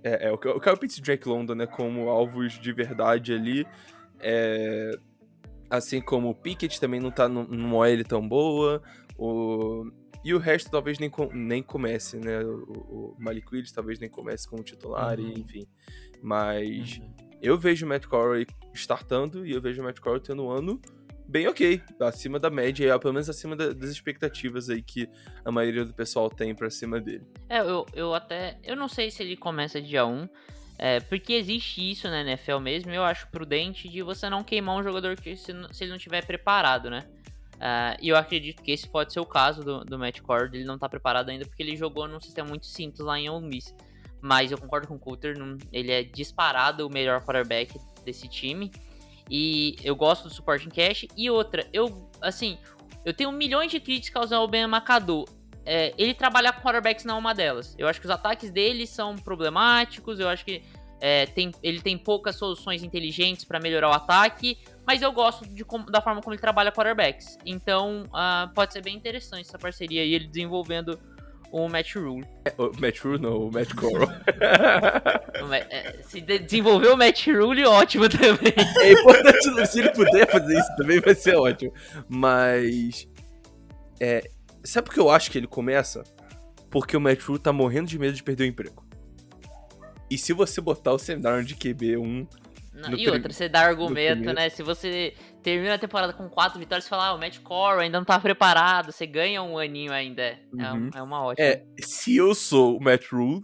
[0.03, 3.65] é, é, o Kyle Pitts e Drake London, né, como alvos de verdade ali.
[4.19, 4.91] É,
[5.69, 8.81] assim como o Pickett também não tá num- numa OL tão boa.
[9.17, 9.85] O,
[10.25, 12.39] e o resto talvez nem, com- nem comece, né?
[12.43, 15.27] O, o Malik Willis talvez nem comece como titular, Uhum.
[15.27, 15.67] e, enfim.
[16.21, 16.99] Mas
[17.41, 18.43] eu vejo o Matt Corral
[18.73, 20.79] startando e eu vejo o Matt Corral tendo um ano
[21.31, 25.07] bem ok, acima da média, pelo menos acima da- das expectativas aí que
[25.45, 27.25] a maioria do pessoal tem pra cima dele.
[27.47, 28.59] É, eu, eu até.
[28.63, 30.27] Eu não sei se ele começa dia 1.
[30.77, 32.91] É, porque existe isso na NFL mesmo.
[32.91, 36.25] Eu acho prudente de você não queimar um jogador que se, se ele não estiver
[36.25, 37.03] preparado, né?
[37.59, 40.55] Ah, e eu acredito que esse pode ser o caso do, do Matt Cord.
[40.57, 43.45] Ele não tá preparado ainda porque ele jogou num sistema muito simples lá em Ole
[43.47, 43.75] Miss.
[44.19, 45.35] Mas eu concordo com o Coulter,
[45.71, 48.71] ele é disparado o melhor quarterback desse time.
[49.31, 51.07] E eu gosto do supporting cash.
[51.15, 52.57] E outra, eu, assim,
[53.05, 55.23] eu tenho milhões de críticas ao Ben McAdoo.
[55.65, 57.73] É, ele trabalhar com quarterbacks não é uma delas.
[57.77, 60.19] Eu acho que os ataques dele são problemáticos.
[60.19, 60.61] Eu acho que
[60.99, 64.57] é, tem, ele tem poucas soluções inteligentes para melhorar o ataque.
[64.85, 67.37] Mas eu gosto de da forma como ele trabalha quarterbacks.
[67.45, 70.99] Então ah, pode ser bem interessante essa parceria e ele desenvolvendo
[71.51, 72.25] o Match Rule.
[72.57, 73.69] O Matt Rule não, o Matt
[75.47, 78.53] Ma- é, se de- desenvolver o Match Rule, ótimo também.
[78.79, 81.73] É importante, se ele puder fazer isso também vai ser ótimo.
[82.07, 83.07] Mas.
[83.99, 84.27] É,
[84.63, 86.03] sabe por que eu acho que ele começa?
[86.69, 88.85] Porque o Matt Rule tá morrendo de medo de perder o emprego.
[90.09, 92.27] E se você botar o Sam de QB1.
[92.73, 94.49] Não, e outra, você dá argumento, né?
[94.49, 97.97] Se você termina a temporada com quatro vitórias, você fala, ah, o Matt Corral ainda
[97.97, 100.21] não tá preparado, você ganha um aninho ainda.
[100.23, 100.89] É, Uhum.
[100.95, 101.45] é uma ótima.
[101.47, 103.41] É, se eu sou o Matt Rule,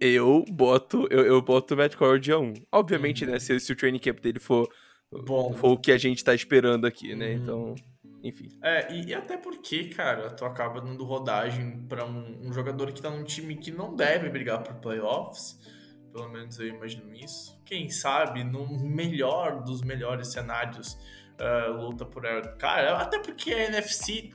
[0.00, 2.54] eu boto, eu, eu boto o Matt Corral dia 1.
[2.72, 3.32] Obviamente, Uhum.
[3.32, 3.38] né?
[3.38, 4.68] Se, se o training camp dele for,
[5.10, 5.52] Bom.
[5.54, 7.30] for o que a gente tá esperando aqui, né?
[7.34, 7.42] Uhum.
[7.42, 7.74] Então,
[8.22, 8.48] enfim.
[8.62, 13.02] É, e, e até porque, cara, tu acaba dando rodagem pra um, um jogador que
[13.02, 15.58] tá num time que não deve brigar por playoffs.
[16.12, 17.60] Pelo menos eu imagino isso.
[17.64, 20.98] Quem sabe, no melhor dos melhores cenários,
[21.38, 22.42] uh, luta por ela.
[22.56, 24.30] Cara, até porque a NFC,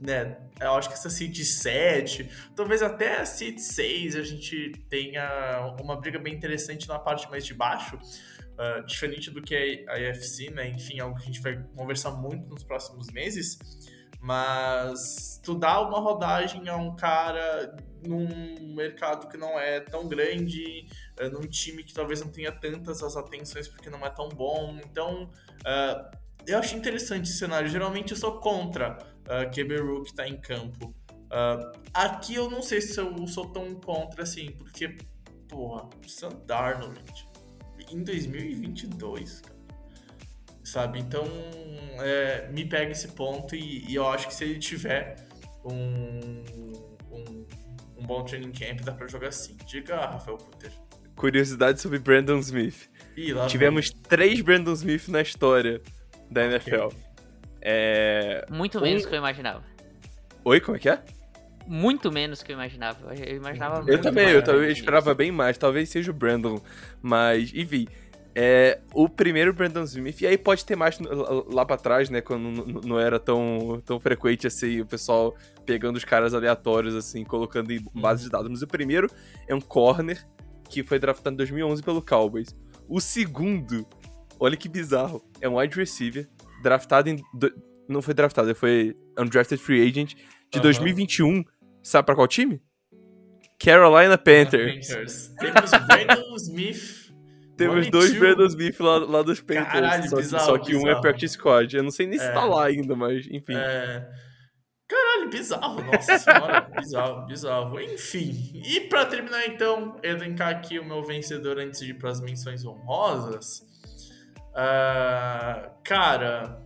[0.00, 0.38] né?
[0.60, 5.96] Eu acho que essa seed 7, talvez até a seed 6, a gente tenha uma
[5.96, 7.98] briga bem interessante na parte mais de baixo.
[8.58, 10.68] Uh, diferente do que a AFC, né?
[10.68, 13.56] Enfim, algo que a gente vai conversar muito nos próximos meses.
[14.20, 20.86] Mas tu dá uma rodagem a um cara num mercado que não é tão grande,
[21.20, 24.78] uh, num time que talvez não tenha tantas as atenções porque não é tão bom.
[24.84, 25.30] Então,
[25.60, 27.68] uh, eu acho interessante esse cenário.
[27.68, 30.94] Geralmente eu sou contra uh, QB Rook tá em campo.
[31.26, 34.96] Uh, aqui eu não sei se eu sou tão contra assim, porque,
[35.48, 37.28] porra, Sam Darnold
[37.90, 39.58] em 2022, cara
[40.68, 40.98] sabe?
[40.98, 41.24] Então,
[42.00, 45.16] é, me pega esse ponto e, e, eu acho que se ele tiver
[45.64, 46.44] um,
[47.10, 47.46] um,
[47.98, 49.56] um bom training camp, dá pra jogar assim.
[49.66, 50.70] Diga, Rafael Puter.
[51.16, 52.88] Curiosidade sobre Brandon Smith.
[53.16, 54.02] Ih, Tivemos vem.
[54.08, 55.82] três Brandon Smith na história
[56.30, 56.84] da NFL.
[56.84, 56.98] Okay.
[57.60, 58.46] É...
[58.48, 59.08] Muito menos um...
[59.08, 59.64] que eu imaginava.
[60.44, 61.02] Oi, como é que é?
[61.66, 63.14] Muito menos que eu imaginava.
[63.14, 65.58] Eu imaginava Eu também, eu, eu esperava bem mais.
[65.58, 66.62] Talvez seja o Brandon.
[67.02, 67.86] Mas, enfim.
[68.40, 70.96] É, o primeiro Brandon Smith, e aí pode ter mais
[71.52, 72.20] lá pra trás, né?
[72.20, 75.34] Quando não era tão, tão frequente assim, o pessoal
[75.66, 78.48] pegando os caras aleatórios, assim, colocando em base de dados.
[78.48, 79.10] Mas o primeiro
[79.48, 80.24] é um corner
[80.70, 82.54] que foi draftado em 2011 pelo Cowboys.
[82.88, 83.84] O segundo,
[84.38, 86.28] olha que bizarro, é um wide receiver
[86.62, 87.16] draftado em.
[87.34, 87.52] Do,
[87.88, 90.14] não foi draftado, foi undrafted free agent
[90.48, 91.44] de 2021.
[91.82, 92.62] Sabe pra qual time?
[93.58, 94.86] Carolina Panthers.
[94.86, 95.34] Panthers.
[95.40, 97.07] Temos Brandon Smith
[97.58, 99.72] temos dois Brandon Smith lá, lá dos Panthers.
[99.72, 100.86] Caralho, só, bizarro, só que bizarro.
[100.86, 101.76] um é practice squad.
[101.76, 102.22] Eu não sei nem é.
[102.22, 103.54] se tá lá ainda, mas enfim.
[103.54, 104.08] É...
[104.88, 106.60] Caralho, bizarro, nossa senhora.
[106.80, 107.80] bizarro, bizarro.
[107.80, 108.62] Enfim.
[108.64, 113.60] E pra terminar, então, elencar aqui o meu vencedor antes de ir pras menções honrosas.
[114.50, 116.62] Uh, cara,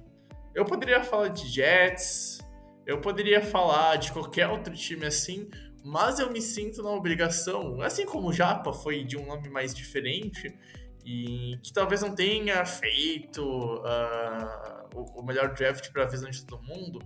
[0.55, 2.39] eu poderia falar de Jets,
[2.87, 5.51] eu poderia falar de qualquer outro time assim,
[5.85, 9.75] mas eu me sinto na obrigação, assim como o Japa foi de um nome mais
[9.75, 10.57] diferente,
[11.05, 16.45] e que talvez não tenha feito uh, o, o, melhor draft para a visão de
[16.45, 17.01] todo mundo,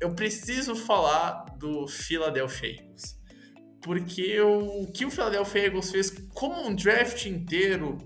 [0.00, 3.18] eu preciso falar do Philadelphia Eagles.
[3.82, 7.96] Porque o que o Philadelphia Eagles fez como um draft inteiro,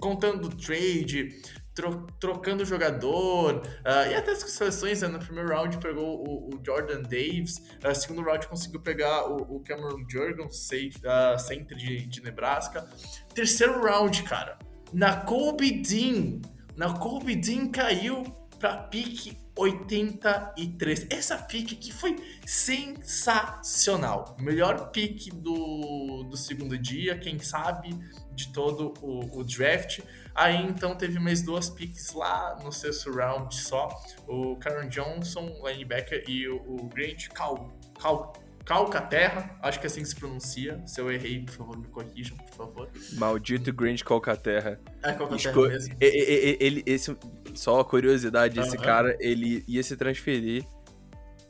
[0.00, 1.42] contando trade,
[1.74, 5.08] tro trocando jogador, uh, e até as seleções, né?
[5.08, 9.60] no primeiro round pegou o, o Jordan Davis, uh, segundo round conseguiu pegar o, o
[9.60, 12.88] Cameron Jurgen, uh, center de, de, Nebraska.
[13.34, 14.58] Terceiro round, cara,
[14.92, 16.40] na Kobe Dean,
[16.76, 18.22] na Kobe Dean caiu
[18.58, 21.06] para pique 83.
[21.10, 24.36] Essa pique aqui foi sensacional.
[24.38, 27.90] Melhor pique do, do segundo dia, quem sabe,
[28.34, 30.00] de todo o, o draft.
[30.34, 33.88] Aí então teve mais duas picks lá no sexto round só.
[34.26, 38.32] O Karen Johnson, linebacker, e o, o Grant Cal, Cal,
[38.64, 40.80] Calcaterra, acho que é assim que se pronuncia.
[40.86, 42.88] Se eu errei, por favor, me corrijam, por favor.
[43.14, 44.80] Maldito Grant Calcaterra.
[45.02, 45.96] É Calcaterra Esco mesmo.
[46.00, 47.16] Ele, ele, esse,
[47.54, 50.64] só curiosidade, esse cara, ele ia se transferir.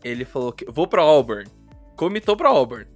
[0.03, 1.49] Ele falou que vou pra Auburn.
[1.97, 2.87] Comitou pra Auburn.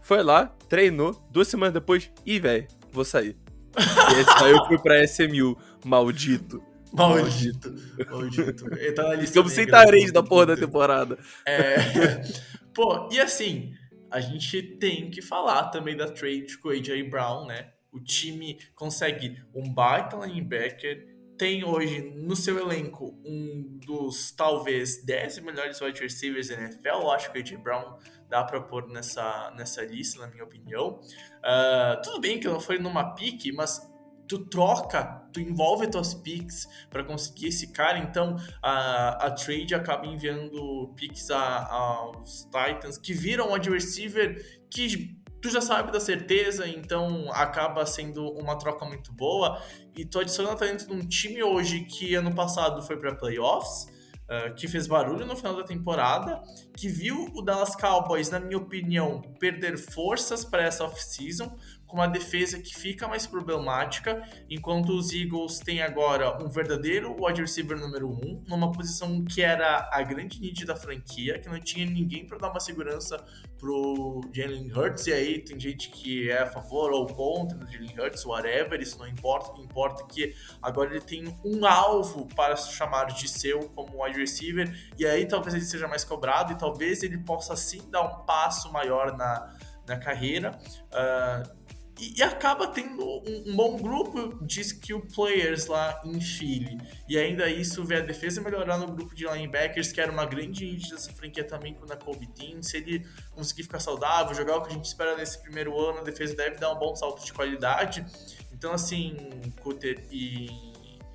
[0.00, 3.36] Foi lá, treinou, duas semanas depois, e velho, vou sair.
[3.76, 6.62] e aí eu fui pra SMU, maldito.
[6.92, 7.74] Maldito.
[8.08, 8.72] Maldito.
[8.74, 11.18] Ele tá na lista sem da porra da temporada.
[11.44, 12.22] É.
[12.76, 13.74] Pô, e assim,
[14.10, 17.72] a gente tem que falar também da trade com o AJ Brown, né?
[17.90, 21.08] O time consegue um baita linebacker,
[21.38, 26.88] tem hoje no seu elenco um dos talvez 10 melhores wide receivers da NFL.
[26.88, 27.96] Eu acho que o AJ Brown
[28.28, 31.00] dá para pôr nessa, nessa lista, na minha opinião.
[31.38, 33.80] Uh, tudo bem que não foi numa pique, mas
[34.28, 40.06] tu troca, tu envolve tuas picks para conseguir esse cara, então a, a trade acaba
[40.06, 44.36] enviando picks aos Titans que viram um adversário
[44.70, 49.62] que tu já sabe da certeza, então acaba sendo uma troca muito boa.
[49.96, 53.94] E tu adiciona talento num time hoje que ano passado foi para playoffs,
[54.26, 56.42] Uh, que fez barulho no final da temporada,
[56.76, 61.56] que viu o Dallas Cowboys, na minha opinião, perder forças para essa off-season,
[61.86, 67.40] com uma defesa que fica mais problemática, enquanto os Eagles têm agora um verdadeiro wide
[67.40, 71.86] receiver número um, numa posição que era a grande need da franquia, que não tinha
[71.86, 73.24] ninguém para dar uma segurança
[73.58, 77.98] pro Jalen Hurts, e aí tem gente que é a favor ou contra do Jalen
[77.98, 82.26] Hurts, whatever, isso não importa, o que importa é que agora ele tem um alvo
[82.34, 86.52] para se chamar de seu como wide receiver, e aí talvez ele seja mais cobrado,
[86.52, 89.54] e talvez ele possa sim dar um passo maior na,
[89.86, 90.58] na carreira.
[90.92, 91.55] Uh,
[91.98, 96.78] e, acaba tendo um, bom grupo de skill players lá em Philly.
[97.08, 100.66] E ainda isso vê a defesa melhorar no grupo de linebackers, que era uma grande
[100.66, 102.62] índice dessa franquia também com a Kobe Dean.
[102.62, 106.02] Se ele conseguir ficar saudável, jogar o que a gente espera nesse primeiro ano, a
[106.02, 108.04] defesa deve dar um bom salto de qualidade.
[108.52, 109.16] Então, assim,
[109.62, 110.48] Cutter e,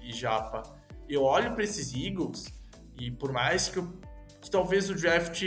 [0.02, 0.64] e Japa,
[1.08, 2.46] eu olho para esses Eagles
[2.98, 3.88] e por mais que, eu,
[4.42, 5.44] que talvez o draft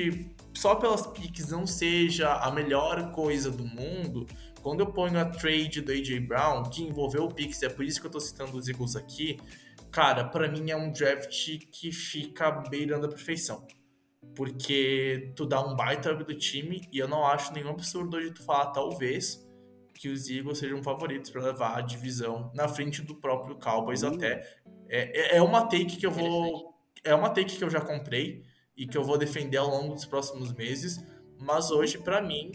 [0.55, 4.27] só pelas picks não seja a melhor coisa do mundo,
[4.65, 8.01] quando eu ponho a trade do AJ Brown, que envolveu o Pix, é por isso
[8.01, 9.39] que eu tô citando os Eagles aqui,
[9.93, 13.67] cara, para mim é um draft que fica beirando a perfeição.
[14.35, 18.43] Porque tu dá um baita do time e eu não acho nenhum absurdo hoje tu
[18.43, 19.47] falar, talvez,
[19.95, 24.15] que os Eagles sejam favoritos para levar a divisão na frente do próprio Cowboys uhum.
[24.15, 24.51] até.
[24.89, 26.73] É, é, é uma take que eu vou.
[27.05, 28.43] É uma take que eu já comprei
[28.75, 31.05] e que eu vou defender ao longo dos próximos meses.
[31.39, 32.51] Mas hoje, para mim,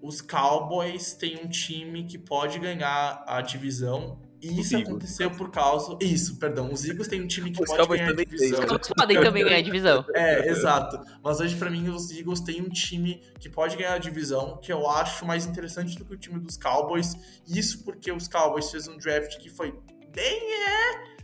[0.00, 4.20] os Cowboys têm um time que pode ganhar a divisão.
[4.40, 5.98] E isso aconteceu por causa.
[6.00, 6.72] Isso, perdão.
[6.72, 8.58] Os Eagles têm um time que os pode Cowboys ganhar a divisão.
[8.58, 10.04] Os Eagles podem também ganhar a divisão.
[10.14, 11.00] É, exato.
[11.24, 14.72] Mas hoje, para mim, os Eagles têm um time que pode ganhar a divisão, que
[14.72, 17.16] eu acho mais interessante do que o time dos Cowboys.
[17.48, 19.74] Isso porque os Cowboys fez um draft que foi
[20.14, 21.18] bem é.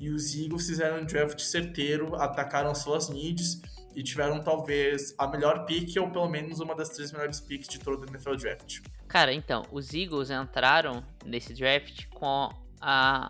[0.00, 3.60] E os Eagles fizeram um draft certeiro, atacaram suas needs
[3.96, 7.78] e tiveram talvez a melhor pick ou pelo menos uma das três melhores picks de
[7.78, 8.80] todo o NFL Draft.
[9.08, 13.26] Cara, então, os Eagles entraram nesse draft com a...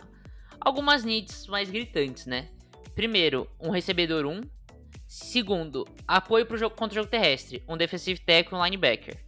[0.60, 2.48] algumas needs mais gritantes, né?
[2.96, 4.40] Primeiro, um recebedor 1.
[5.06, 9.25] Segundo, apoio pro jogo contra o jogo terrestre, um defensive tackle e um linebacker.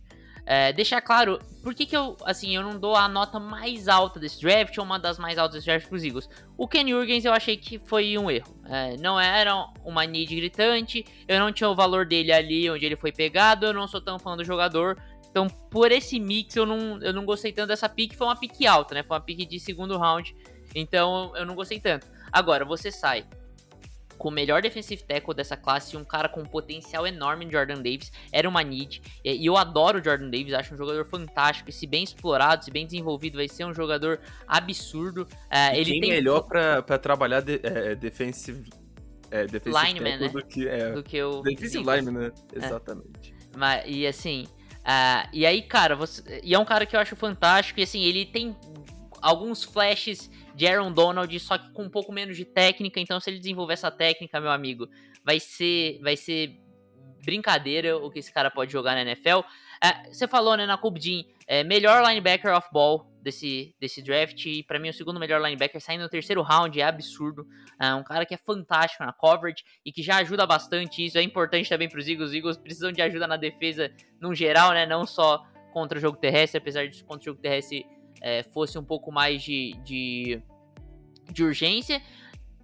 [0.50, 4.18] É, deixar claro, por que, que eu, assim, eu não dou a nota mais alta
[4.18, 6.26] desse draft ou uma das mais altas desse draft pros Eagles?
[6.56, 8.48] O Ken Jurgens eu achei que foi um erro.
[8.64, 12.96] É, não era uma need gritante, eu não tinha o valor dele ali onde ele
[12.96, 14.96] foi pegado, eu não sou tão fã do jogador.
[15.30, 18.14] Então, por esse mix, eu não, eu não gostei tanto dessa pick.
[18.14, 19.02] Foi uma pick alta, né?
[19.02, 20.34] Foi uma pick de segundo round.
[20.74, 22.06] Então, eu não gostei tanto.
[22.32, 23.26] Agora, você sai
[24.18, 27.50] com o melhor defensive tackle dessa classe e um cara com um potencial enorme em
[27.50, 28.12] Jordan Davis.
[28.33, 29.00] Era uma need.
[29.24, 31.70] E eu adoro o Jordan Davis, acho um jogador fantástico.
[31.70, 35.22] E se bem explorado, se bem desenvolvido, vai ser um jogador absurdo.
[35.22, 38.68] Uh, ele quem tem melhor para trabalhar de, é, defensive,
[39.31, 40.28] é, defensive lineman, né?
[40.28, 42.33] do, que, é, do que o defensive lineman, né?
[42.52, 42.66] É.
[42.66, 43.33] Exatamente.
[43.33, 43.57] É.
[43.57, 44.46] Mas, e assim,
[44.81, 47.78] uh, e aí, cara, você, e é um cara que eu acho fantástico.
[47.81, 48.57] E assim, ele tem
[49.22, 53.00] alguns flashes de Aaron Donald, só que com um pouco menos de técnica.
[53.00, 54.88] Então, se ele desenvolver essa técnica, meu amigo,
[55.24, 56.59] vai ser, vai ser
[57.24, 59.40] brincadeira o que esse cara pode jogar na NFL.
[59.83, 64.46] É, você falou, né, na Kubdin, é, melhor linebacker off ball desse, desse draft.
[64.46, 67.46] E pra mim, o segundo melhor linebacker saindo no terceiro round é absurdo.
[67.81, 71.04] É um cara que é fantástico na coverage e que já ajuda bastante.
[71.04, 72.31] Isso é importante também pros Eagles.
[72.31, 74.85] Os Eagles precisam de ajuda na defesa num geral, né?
[74.87, 77.87] Não só contra o jogo terrestre, apesar de contra o jogo terrestre
[78.20, 80.42] é, fosse um pouco mais de, de,
[81.31, 82.02] de, urgência.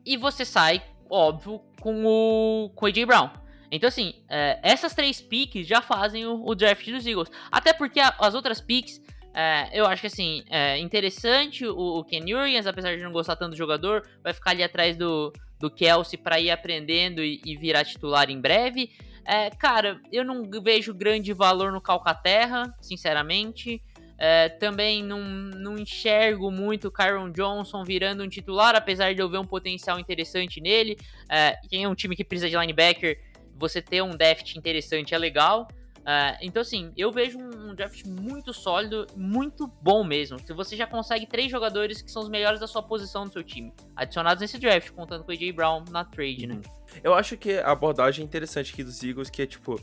[0.04, 3.30] E você sai, óbvio, com o, com o AJ Brown.
[3.70, 7.30] Então, assim, é, essas três picks já fazem o, o, draft dos Eagles.
[7.50, 9.00] Até porque a, as outras picks,
[9.32, 13.36] é, eu acho que, assim, é interessante o, o Ken Jurgens, apesar de não gostar
[13.36, 17.56] tanto do jogador, vai ficar ali atrás do, do Kelsey para ir aprendendo e, e,
[17.56, 18.90] virar titular em breve.
[19.24, 23.82] É, cara, eu não vejo grande valor no Calcaterra, sinceramente.
[24.18, 29.28] É, também não, não enxergo muito o Kyron Johnson virando um titular, apesar de eu
[29.28, 30.96] ver um potencial interessante nele.
[31.30, 33.20] É, quem é um time que precisa de linebacker,
[33.56, 35.68] você ter um deft interessante é legal.
[36.06, 40.38] É, então, assim, eu vejo um, um draft muito sólido, muito bom mesmo.
[40.38, 43.42] Se você já consegue três jogadores que são os melhores da sua posição no seu
[43.42, 46.60] time, adicionados nesse draft, contando com o AJ Brown na trade, né?
[47.02, 49.80] Eu acho que a abordagem interessante aqui dos Eagles, que é tipo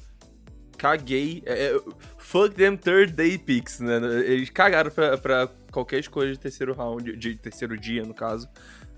[0.81, 1.43] caguei.
[1.45, 1.81] É, é,
[2.17, 3.97] fuck them third day picks, né?
[4.25, 8.49] Eles cagaram pra, pra qualquer escolha de terceiro round, de terceiro dia, no caso,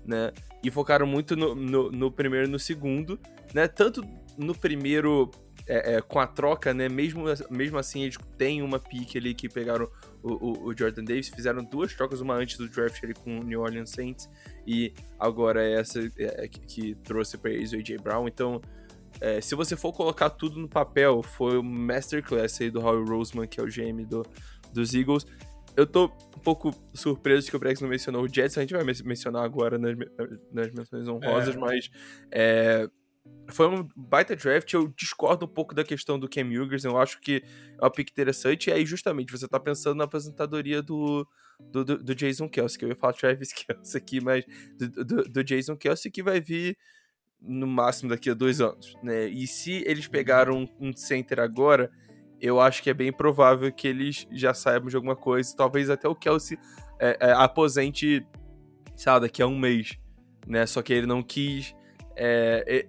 [0.02, 0.32] né?
[0.62, 3.20] E focaram muito no, no, no primeiro e no segundo,
[3.52, 3.68] né?
[3.68, 4.02] Tanto
[4.38, 5.30] no primeiro,
[5.66, 6.88] é, é, com a troca, né?
[6.88, 9.86] Mesmo, mesmo assim, eles têm uma pick ali que pegaram
[10.22, 13.42] o, o, o, Jordan Davis, fizeram duas trocas, uma antes do draft ali com o
[13.44, 14.26] New Orleans Saints
[14.66, 18.26] e agora essa é, que, que trouxe para eles o AJ Brown.
[18.26, 18.62] Então,
[19.20, 23.46] é, se você for colocar tudo no papel, foi o masterclass aí do Howie Roseman,
[23.46, 24.24] que é o GM do,
[24.72, 25.26] dos Eagles.
[25.76, 28.84] Eu tô um pouco surpreso que o Brex não mencionou o Jets, a gente vai
[28.84, 29.96] mencionar agora nas,
[30.52, 31.58] nas menções honrosas, é.
[31.58, 31.90] mas
[32.30, 32.88] é,
[33.48, 34.72] foi um baita draft.
[34.72, 37.42] Eu discordo um pouco da questão do Cam Hughes, eu acho que
[37.78, 38.70] é uma pick interessante.
[38.70, 41.26] E aí, justamente, você tá pensando na aposentadoria do,
[41.60, 44.44] do, do, do Jason Kelsey, que eu ia falar Travis Kelsey aqui, mas
[44.78, 46.76] do, do, do Jason Kelsey que vai vir
[47.46, 49.26] no máximo daqui a dois anos, né?
[49.26, 51.90] E se eles pegaram um center agora,
[52.40, 55.54] eu acho que é bem provável que eles já saibam de alguma coisa.
[55.56, 56.58] Talvez até o Kelsey
[56.98, 58.26] é, é, aposente,
[58.96, 59.98] sabe, daqui a um mês,
[60.46, 60.66] né?
[60.66, 61.74] Só que ele não quis.
[62.16, 62.86] É,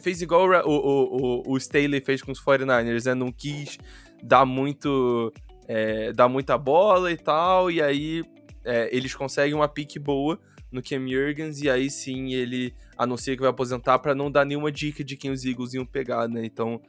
[0.00, 3.14] fez igual o, o, o, o Staley fez com os 49ers, né?
[3.14, 3.78] Não quis
[4.22, 5.32] dar muito.
[5.66, 8.24] É, dar muita bola e tal, e aí
[8.64, 10.36] é, eles conseguem uma pique boa
[10.70, 14.70] no Cam Jurgens, e aí sim ele anuncia que vai aposentar para não dar nenhuma
[14.70, 16.44] dica de quem os Eagles iam pegar, né?
[16.44, 16.80] Então,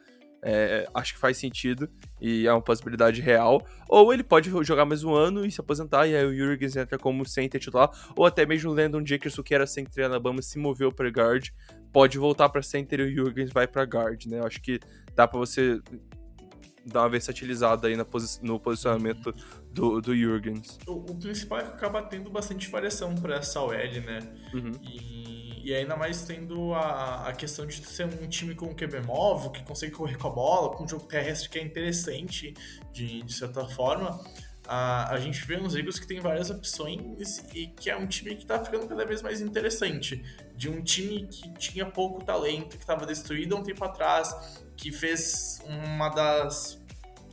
[0.44, 1.88] é, acho que faz sentido
[2.20, 3.66] e é uma possibilidade real.
[3.88, 6.98] Ou ele pode jogar mais um ano e se aposentar, e aí o Jurgens entra
[6.98, 10.58] como center titular, ou até mesmo o Landon Dickerson, que era center na Alabama, se
[10.58, 11.50] moveu para guard,
[11.92, 14.42] pode voltar para center e o Jurgens vai para guard, né?
[14.44, 14.80] Acho que
[15.16, 15.80] dá para você
[16.86, 19.34] dar uma versatilizada aí posi no posicionamento
[19.72, 20.80] do, do Jurgens.
[20.88, 24.20] O, o, principal é que acaba tendo bastante variação para essa OL, né?
[24.54, 24.72] Uhum.
[24.82, 29.52] E, e ainda mais tendo a, a questão de ser um time com QB móvel,
[29.52, 32.54] que consegue correr com a bola, com um jogo terrestre que é interessante
[32.92, 34.20] de, de certa forma.
[34.68, 38.36] A, a gente vê nos Eagles que tem várias opções e que é um time
[38.36, 40.24] que tá ficando cada vez mais interessante.
[40.56, 44.92] De um time que tinha pouco talento, que estava destruído há um tempo atrás, que
[44.92, 46.82] fez uma das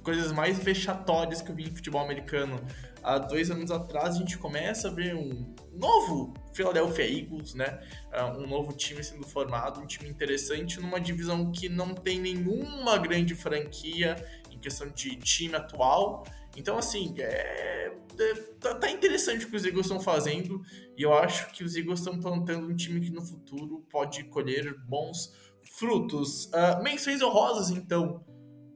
[0.03, 2.61] coisas mais vexatórias que eu vi em futebol americano.
[3.03, 7.81] Há dois anos atrás a gente começa a ver um novo Philadelphia Eagles, né?
[8.13, 12.99] Ah, um novo time sendo formado, um time interessante numa divisão que não tem nenhuma
[12.99, 14.17] grande franquia
[14.51, 16.27] em questão de time atual.
[16.55, 20.61] Então, assim, é, é, tá, tá, interessante o que os Eagles estão fazendo
[20.97, 24.77] e eu acho que os Eagles estão plantando um time que no futuro pode colher
[24.81, 25.33] bons
[25.77, 26.47] frutos.
[26.47, 28.25] Uh, menções honrosas, então,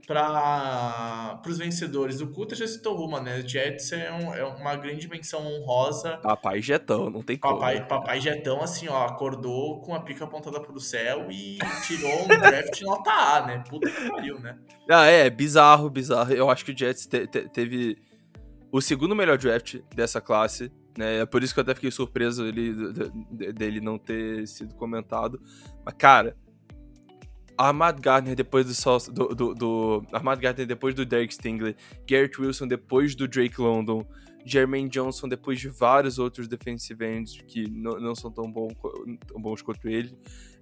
[0.06, 2.20] para os vencedores.
[2.20, 3.42] O Kuta já citou uma, né?
[3.46, 6.18] Jets é, é, uma grande menção honrosa.
[6.18, 7.54] Papai Jetão, não tem como.
[7.54, 12.28] Papai, papai Jetão, assim, ó, acordou com a pica apontada pro céu e tirou um
[12.28, 13.64] draft nota A, né?
[13.68, 14.58] Puta que pariu, né?
[14.90, 16.32] Ah, é, bizarro, bizarro.
[16.32, 17.96] Eu acho que o Jets te, te, teve
[18.70, 20.70] o segundo melhor draft dessa classe.
[20.98, 21.20] Né?
[21.20, 22.74] É por isso que eu até fiquei surpreso dele,
[23.54, 25.40] dele não ter sido comentado.
[25.84, 26.36] Mas, cara,
[27.56, 31.76] Ahmad Gardner depois do, do, do, do Ahmad Gardner depois do Derek Stingley,
[32.08, 34.06] Garrett Wilson depois do Drake London,
[34.44, 38.68] Jermaine Johnson depois de vários outros defensive ends que não, não são tão, bom,
[39.26, 40.16] tão bons quanto ele.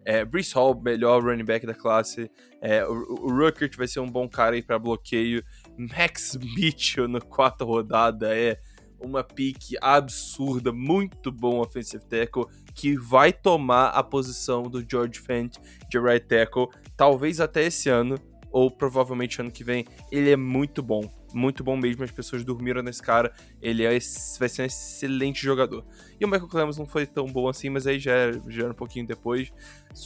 [0.04, 2.30] É, Brees Hall, melhor running back da classe.
[2.60, 5.44] É, o, o Ruckert vai ser um bom cara aí para bloqueio.
[5.76, 8.58] Max Mitchell na quarta rodada é
[9.00, 15.56] uma pique absurda, muito bom offensive tackle, que vai tomar a posição do George Fent
[15.88, 18.16] de right tackle, talvez até esse ano,
[18.52, 19.84] ou provavelmente ano que vem.
[20.10, 23.98] Ele é muito bom, muito bom mesmo, as pessoas dormiram nesse cara, ele é,
[24.38, 25.84] vai ser um excelente jogador.
[26.18, 28.72] E o Michael Clemens não foi tão bom assim, mas aí já era, já era
[28.72, 29.52] um pouquinho depois.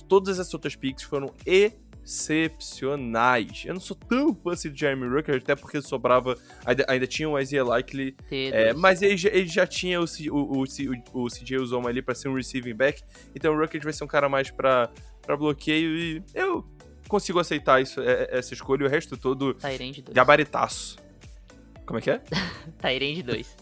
[0.09, 1.72] Todas as outras picks foram e
[2.05, 3.64] excepcionais.
[3.64, 6.36] Eu não sou tão fã assim do Jeremy Rucker, até porque sobrava.
[6.64, 8.14] Ainda, ainda tinha o Isaiah Likely.
[8.30, 12.28] É, mas ele, ele, já tinha o, o, o, o, CJ Uzoma ali pra ser
[12.28, 13.02] um receiving back.
[13.34, 14.90] Então o Rucker vai ser um cara mais pra,
[15.22, 15.96] pra bloqueio.
[15.96, 16.64] E eu
[17.09, 18.86] consigo aceitar isso, é, é, essa escolha.
[18.86, 19.55] O resto todo.
[19.55, 20.14] Tyrande 2.
[20.14, 20.98] Gabaritaço.
[21.86, 22.20] Como é que é?
[22.78, 23.57] Tyrande 2.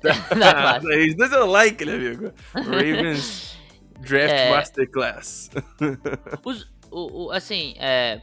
[0.80, 2.32] Tyrande 2 é o Likely, amigo.
[2.54, 3.58] Ravens
[4.00, 4.50] Draft é...
[4.50, 5.50] Masterclass.
[6.44, 8.20] Os o, o assim, é,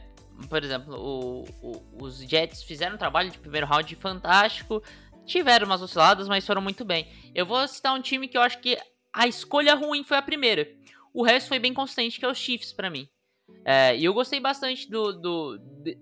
[0.48, 4.82] por exemplo, o, o, os Jets fizeram um trabalho de primeiro round fantástico,
[5.24, 7.08] tiveram umas osciladas, mas foram muito bem.
[7.34, 8.78] Eu vou citar um time que eu acho que
[9.12, 10.68] a escolha ruim foi a primeira.
[11.12, 13.08] O resto foi bem consistente, que é os Chiefs para mim.
[13.64, 15.58] É, e eu gostei bastante do, do,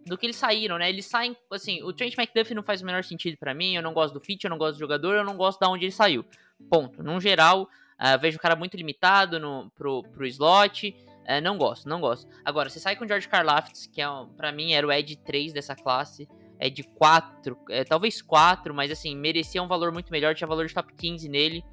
[0.07, 0.89] do, que eles saíram, né?
[0.89, 3.93] Eles saem, assim, o Trent McDuffie não faz o menor sentido para mim, eu não
[3.93, 6.25] gosto do fit, eu não gosto do jogador, eu não gosto de onde ele saiu.
[6.69, 7.03] Ponto.
[7.03, 10.95] Num geral, uh, vejo o cara muito limitado no, pro, pro slot,
[11.25, 12.29] é, não gosto, não gosto.
[12.45, 14.07] Agora, você sai com o George Karlaftis, que é,
[14.37, 18.91] para mim era o Ed 3 dessa classe, é de 4, é, talvez 4, mas
[18.91, 21.65] assim, merecia um valor muito melhor, tinha valor de top 15 nele.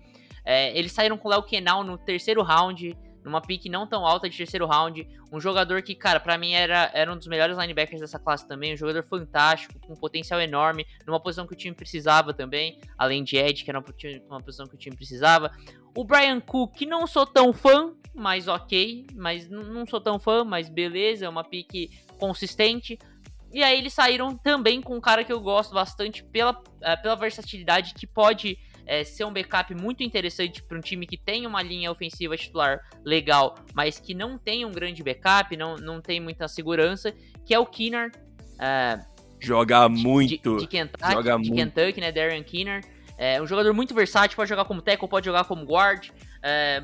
[0.43, 4.29] É, eles saíram com o Léo Kenal no terceiro round, numa pique não tão alta
[4.29, 5.07] de terceiro round.
[5.31, 8.73] Um jogador que, cara, para mim era, era um dos melhores linebackers dessa classe também.
[8.73, 13.37] Um jogador fantástico, com potencial enorme, numa posição que o time precisava também, além de
[13.37, 13.85] Ed, que era uma,
[14.29, 15.51] uma posição que o time precisava.
[15.95, 19.07] O Brian Cook, que não sou tão fã, mas ok.
[19.13, 22.97] Mas não sou tão fã, mas beleza, é uma pique consistente.
[23.53, 27.15] E aí eles saíram também com um cara que eu gosto bastante pela, uh, pela
[27.15, 31.61] versatilidade, que pode é, ser um backup muito interessante para um time que tem uma
[31.61, 36.47] linha ofensiva titular legal, mas que não tem um grande backup, não, não tem muita
[36.47, 37.13] segurança,
[37.45, 38.11] que é o Kinner.
[38.55, 39.03] Uh,
[39.39, 40.55] Joga muito.
[40.55, 41.55] De, de Kentucky, Joga de muito.
[41.55, 42.11] Kentucky, né?
[42.11, 42.83] Darren Kinner.
[43.17, 46.09] É um jogador muito versátil, pode jogar como tackle, pode jogar como guard.
[46.43, 46.81] É,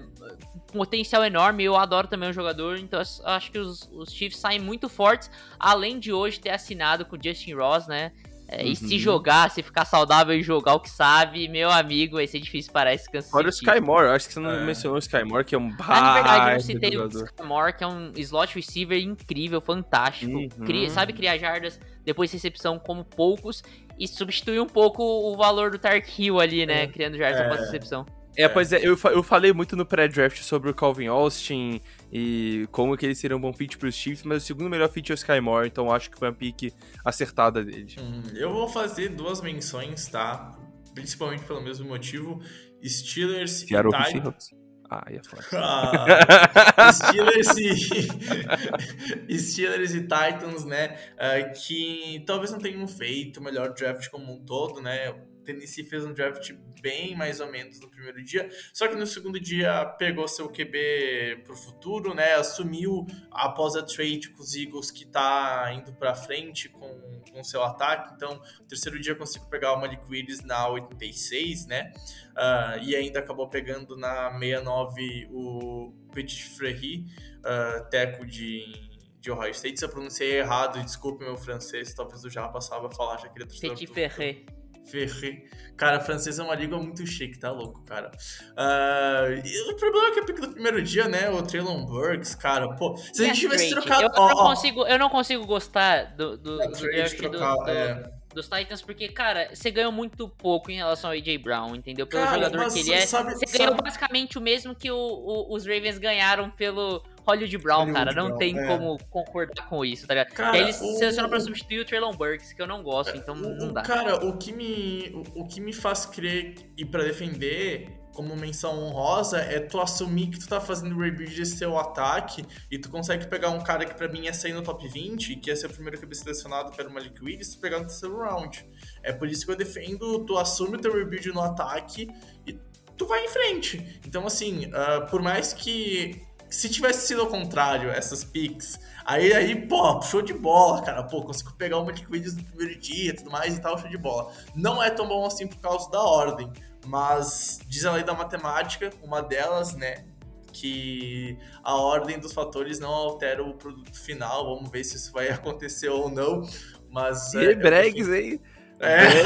[0.72, 4.88] potencial enorme, eu adoro também o jogador, então acho que os, os Chiefs saem muito
[4.88, 8.12] fortes, além de hoje ter assinado com o Justin Ross, né?
[8.50, 8.72] É, uhum.
[8.72, 12.40] E se jogar, se ficar saudável e jogar o que sabe, meu amigo, vai ser
[12.40, 14.66] difícil parar esse Kansas Olha o Skymore, acho que você não é.
[14.66, 17.88] mencionou o Skymore, que é um baita Na verdade, eu citei o Skymore, que é
[17.88, 20.32] um slot receiver incrível, fantástico.
[20.32, 20.66] Uhum.
[20.66, 23.62] Cria, sabe criar jardas depois de recepção como poucos
[24.00, 26.84] e substitui um pouco o valor do Tark Hill ali, né?
[26.84, 26.88] É.
[26.88, 27.46] Criando jardas é.
[27.46, 28.06] após recepção.
[28.38, 31.82] É, pois é, eu, eu falei muito no pré-draft sobre o Calvin Austin
[32.14, 34.90] e como que ele seria um bom fit para os Chiefs, mas o segundo melhor
[34.90, 36.72] fit é o Sky Moore, então acho que foi uma pick
[37.04, 37.96] acertada dele.
[38.00, 40.56] Hum, eu vou fazer duas menções, tá?
[40.94, 42.40] Principalmente pelo mesmo motivo.
[42.84, 44.52] Steelers e Titans.
[44.90, 45.46] Ah, ia falar.
[46.78, 47.76] Ah, Steelers, e...
[49.38, 50.98] Steelers e Titans, né?
[51.16, 55.14] Uh, que talvez não tenham feito o melhor draft como um todo, né?
[55.48, 59.40] Tennessee fez um draft bem mais ou menos no primeiro dia, só que no segundo
[59.40, 62.34] dia pegou seu QB pro futuro, né?
[62.34, 67.64] Assumiu após a trade com os Eagles que tá indo para frente com, com seu
[67.64, 68.14] ataque.
[68.14, 71.94] Então, no terceiro dia conseguiu pegar o Malik Willis na 86, né?
[72.32, 77.06] Uh, e ainda acabou pegando na 69 o Petit Frey,
[77.40, 78.88] uh, teco de
[79.20, 79.80] de Ohio State.
[79.80, 83.48] Se eu pronunciei errado, desculpe meu francês, talvez eu já passava a falar, já queria
[83.48, 84.46] Petit Ferré.
[84.90, 85.44] Ferré.
[85.78, 88.12] Cara, francês é uma língua muito chique, tá louco, cara.
[88.54, 91.30] Uh, o problema é que a pick do primeiro dia, né?
[91.30, 92.98] O Traylon Burks, cara, pô.
[92.98, 94.04] Se a gente tivesse trocado.
[94.04, 98.12] Eu, oh, não consigo, eu não consigo gostar do, do, é, do, trocar, do, é.
[98.34, 102.08] dos Titans, porque, cara, você ganhou muito pouco em relação ao AJ Brown, entendeu?
[102.08, 103.02] Pelo cara, jogador que ele é.
[103.06, 103.58] Sabe, você sabe...
[103.60, 108.14] ganhou basicamente o mesmo que o, o, os Ravens ganharam pelo Hollywood Brown, Hollywood cara.
[108.14, 108.68] Não Brown, tem é.
[108.68, 110.34] como concordar com isso, tá ligado?
[110.34, 110.98] Cara, eles o...
[110.98, 113.82] selecionam pra substituir o Traylon Burks, que eu não gosto, então o, não dá.
[113.82, 118.80] Cara, o que me, o, o que me faz crer e para defender como menção
[118.80, 123.28] honrosa é tu assumir que tu tá fazendo rebuild desse teu ataque e tu consegue
[123.28, 125.70] pegar um cara que para mim ia sair no top 20, que ia ser o
[125.70, 128.66] primeiro que eu selecionado, que era o Malik Willis, tu pegar no terceiro round.
[129.04, 132.10] É por isso que eu defendo, tu assume o teu rebuild no ataque
[132.48, 132.58] e
[132.98, 134.02] tu vai em frente.
[134.08, 139.68] Então, assim, uh, por mais que se tivesse sido ao contrário, essas picks, aí, aí,
[139.68, 141.04] pô, show de bola, cara.
[141.04, 143.98] Pô, consigo pegar uma de quizzes no primeiro dia tudo mais e tal, show de
[143.98, 144.32] bola.
[144.56, 146.52] Não é tão bom assim por causa da ordem,
[146.86, 150.06] mas diz a lei da matemática, uma delas, né,
[150.52, 154.56] que a ordem dos fatores não altera o produto final.
[154.56, 156.48] Vamos ver se isso vai acontecer ou não.
[156.90, 157.34] Mas.
[157.34, 158.42] E é, bregs, hein?
[158.80, 159.24] É,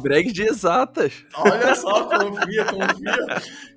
[0.00, 1.24] break de exatas.
[1.34, 3.16] Olha só, confia, confia.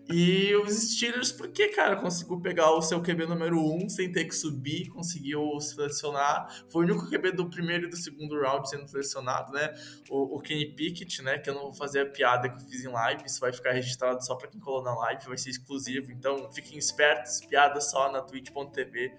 [0.10, 4.26] E os Steelers, porque, cara, conseguiu pegar o seu QB número 1 um, sem ter
[4.26, 6.66] que subir, conseguiu selecionar.
[6.70, 9.74] Foi o único QB do primeiro e do segundo round sendo selecionado, né?
[10.10, 11.38] O, o Kenny Pickett, né?
[11.38, 13.72] Que eu não vou fazer a piada que eu fiz em live, isso vai ficar
[13.72, 16.12] registrado só para quem colou na live, vai ser exclusivo.
[16.12, 19.14] Então, fiquem espertos, piada só na twitch.tv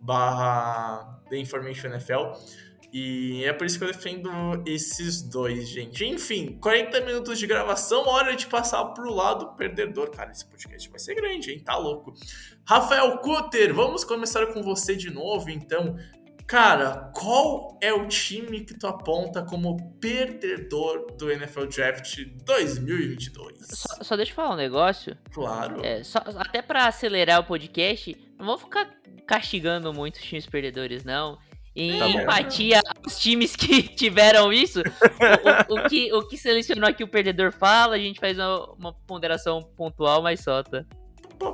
[0.00, 2.32] barra The NFL.
[2.92, 4.30] E é por isso que eu defendo
[4.66, 6.04] esses dois, gente.
[6.04, 10.10] Enfim, 40 minutos de gravação, hora de passar pro lado perdedor.
[10.10, 11.60] Cara, esse podcast vai ser grande, hein?
[11.60, 12.12] Tá louco.
[12.66, 15.96] Rafael Kutter, vamos começar com você de novo, então.
[16.46, 23.68] Cara, qual é o time que tu aponta como perdedor do NFL Draft 2022?
[23.70, 25.16] Só, só deixa eu falar um negócio.
[25.32, 25.82] Claro.
[25.82, 28.90] É, só, até para acelerar o podcast, não vou ficar
[29.26, 31.38] castigando muito os times perdedores, não
[31.74, 34.80] em tá empatia aos times que tiveram isso.
[34.80, 38.72] o, o, o, que, o que selecionou aqui o perdedor fala, a gente faz uma,
[38.74, 40.86] uma ponderação pontual, mas solta.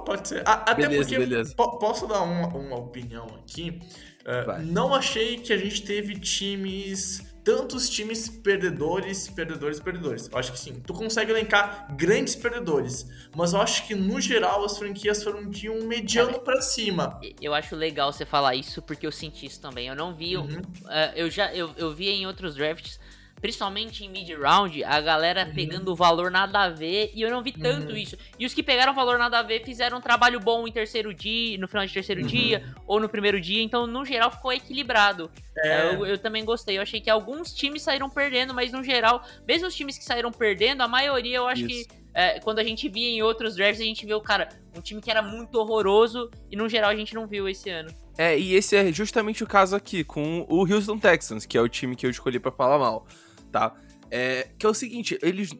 [0.05, 0.43] Pode ser.
[0.47, 1.55] A, até beleza, porque beleza.
[1.55, 3.81] posso dar uma, uma opinião aqui.
[4.21, 10.29] Uh, não achei que a gente teve times tantos times perdedores, perdedores, perdedores.
[10.31, 10.83] Eu acho que sim.
[10.87, 15.71] Tu consegue elencar grandes perdedores, mas eu acho que no geral as franquias foram de
[15.71, 17.19] um mediano para cima.
[17.41, 19.89] Eu acho legal você falar isso porque eu senti isso também.
[19.89, 20.59] Eu não vi, uhum.
[20.59, 23.01] uh, eu já eu, eu vi em outros drafts
[23.41, 25.55] principalmente em mid-round, a galera uhum.
[25.55, 27.97] pegando o valor nada a ver, e eu não vi tanto uhum.
[27.97, 28.17] isso.
[28.39, 31.59] E os que pegaram valor nada a ver fizeram um trabalho bom em terceiro dia,
[31.59, 32.27] no final de terceiro uhum.
[32.27, 35.31] dia, ou no primeiro dia, então no geral ficou equilibrado.
[35.59, 35.95] É.
[35.95, 39.67] Eu, eu, também gostei, eu achei que alguns times saíram perdendo, mas no geral, mesmo
[39.67, 41.89] os times que saíram perdendo, a maioria eu acho isso.
[41.89, 45.01] que é, quando a gente via em outros drafts, a gente viu, cara, um time
[45.01, 47.91] que era muito horroroso, e no geral a gente não viu esse ano.
[48.17, 51.69] É, e esse é justamente o caso aqui com o Houston Texans, que é o
[51.69, 53.07] time que eu escolhi para falar mal
[53.51, 53.75] tá?
[54.11, 55.51] É, que é o seguinte, eles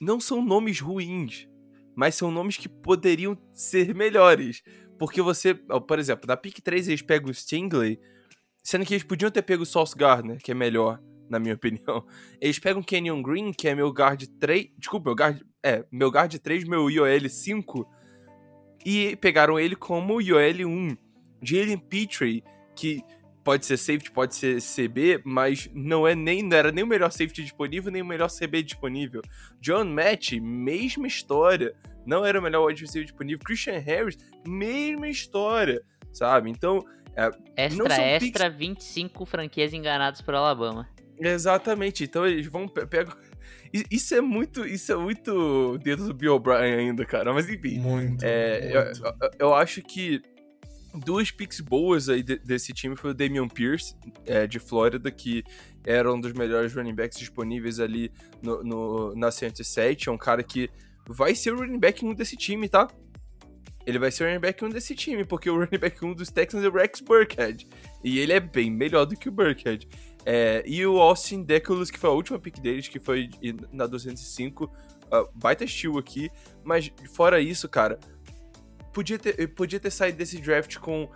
[0.00, 1.48] não são nomes ruins,
[1.94, 4.62] mas são nomes que poderiam ser melhores.
[4.98, 7.98] Porque você, por exemplo, na pick 3 eles pegam o Stingley,
[8.62, 12.06] sendo que eles podiam ter pego o Sauce Gardner, que é melhor, na minha opinião.
[12.40, 14.68] Eles pegam o Kenyon Green, que é meu guard 3.
[14.76, 15.40] Desculpa, meu guard.
[15.62, 17.88] É, meu guard 3, meu IOL 5.
[18.84, 20.96] E pegaram ele como IOL1.
[21.42, 22.42] Jalen Petrie,
[22.76, 23.02] que
[23.50, 27.10] pode ser safety, pode ser CB, mas não é nem não era nem o melhor
[27.10, 29.22] safety disponível, nem o melhor CB disponível.
[29.60, 31.74] John Match, mesma história,
[32.06, 33.44] não era o melhor wide receiver disponível.
[33.44, 35.82] Christian Harris, mesma história,
[36.12, 36.48] sabe?
[36.48, 36.78] Então,
[37.16, 38.94] é, extra, extra, picks...
[38.94, 40.88] 25 franquias enganadas por Alabama.
[41.18, 42.04] Exatamente.
[42.04, 43.16] Então eles vão pegar
[43.90, 47.32] isso é muito, isso é muito dedo do Bill O'Brien ainda, cara.
[47.34, 47.80] Mas enfim.
[47.80, 48.22] Muito.
[48.22, 48.76] É, muito.
[48.76, 50.22] Eu, eu, eu, acho que
[50.94, 53.94] duas picks boas aí de, desse time foi o Damian Pierce,
[54.26, 55.44] é, de Flórida, que
[55.84, 58.12] era um dos melhores running backs disponíveis ali
[58.42, 60.08] no, no, na 107.
[60.08, 60.70] É um cara que
[61.06, 62.88] vai ser o running back 1 desse time, tá?
[63.86, 66.30] Ele vai ser o running back 1 desse time, porque o running back 1 dos
[66.30, 67.66] Texans é o Rex Burkhead.
[68.04, 69.88] E ele é bem melhor do que o Burkhead.
[70.24, 73.30] É, e o Austin Deculus, que foi a última pick deles, que foi
[73.72, 74.64] na 205.
[74.64, 74.70] Uh,
[75.10, 76.30] ah, baita estilo aqui.
[76.62, 77.98] Mas fora isso, cara,
[78.92, 81.08] podia ter, podia ter saído desse draft com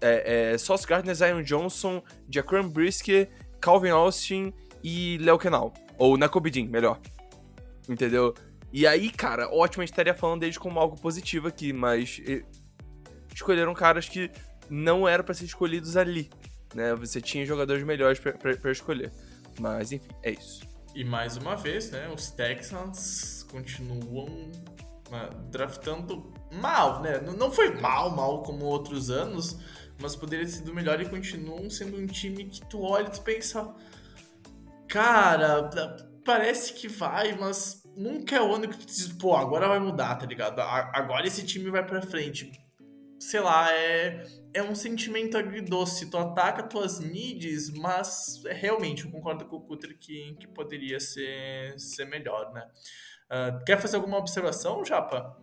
[0.00, 3.28] é, é, Sauce Gardner, Zion Johnson, Jacqueline Brisker,
[3.60, 4.52] Calvin Austin
[4.82, 5.72] e Léo Kenal.
[5.98, 7.00] Ou Nakobidin, melhor.
[7.88, 8.34] Entendeu?
[8.72, 12.20] E aí, cara, ótimo, a gente estaria falando deles como algo positivo aqui, mas
[13.32, 14.30] escolheram caras que
[14.68, 16.28] não eram para ser escolhidos ali
[16.74, 16.94] né?
[16.96, 19.12] Você tinha jogadores melhores para escolher.
[19.58, 20.66] Mas enfim, é isso.
[20.94, 22.08] E mais uma vez, né?
[22.08, 24.50] Os Texans continuam
[25.10, 27.20] né, draftando mal, né?
[27.20, 29.58] Não foi mal, mal como outros anos,
[30.00, 33.22] mas poderia ter sido melhor e continuam sendo um time que tu olha e tu
[33.22, 33.74] pensa.
[34.88, 35.70] Cara,
[36.24, 40.16] parece que vai, mas nunca é o ano que tu diz, pô, agora vai mudar,
[40.16, 40.60] tá ligado?
[40.60, 42.64] Agora esse time vai pra frente
[43.24, 46.10] sei lá, é, é um sentimento agridoce.
[46.10, 51.78] Tu ataca tuas needs, mas realmente eu concordo com o Cutter que, que poderia ser,
[51.78, 52.66] ser melhor, né?
[53.24, 55.36] Uh, quer fazer alguma observação, Japa?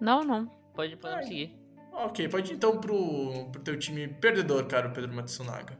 [0.00, 0.46] Não, não.
[0.74, 1.54] Pode, pode seguir.
[1.92, 5.76] Ok, pode ir então pro, pro teu time perdedor, cara, Pedro Matsunaga.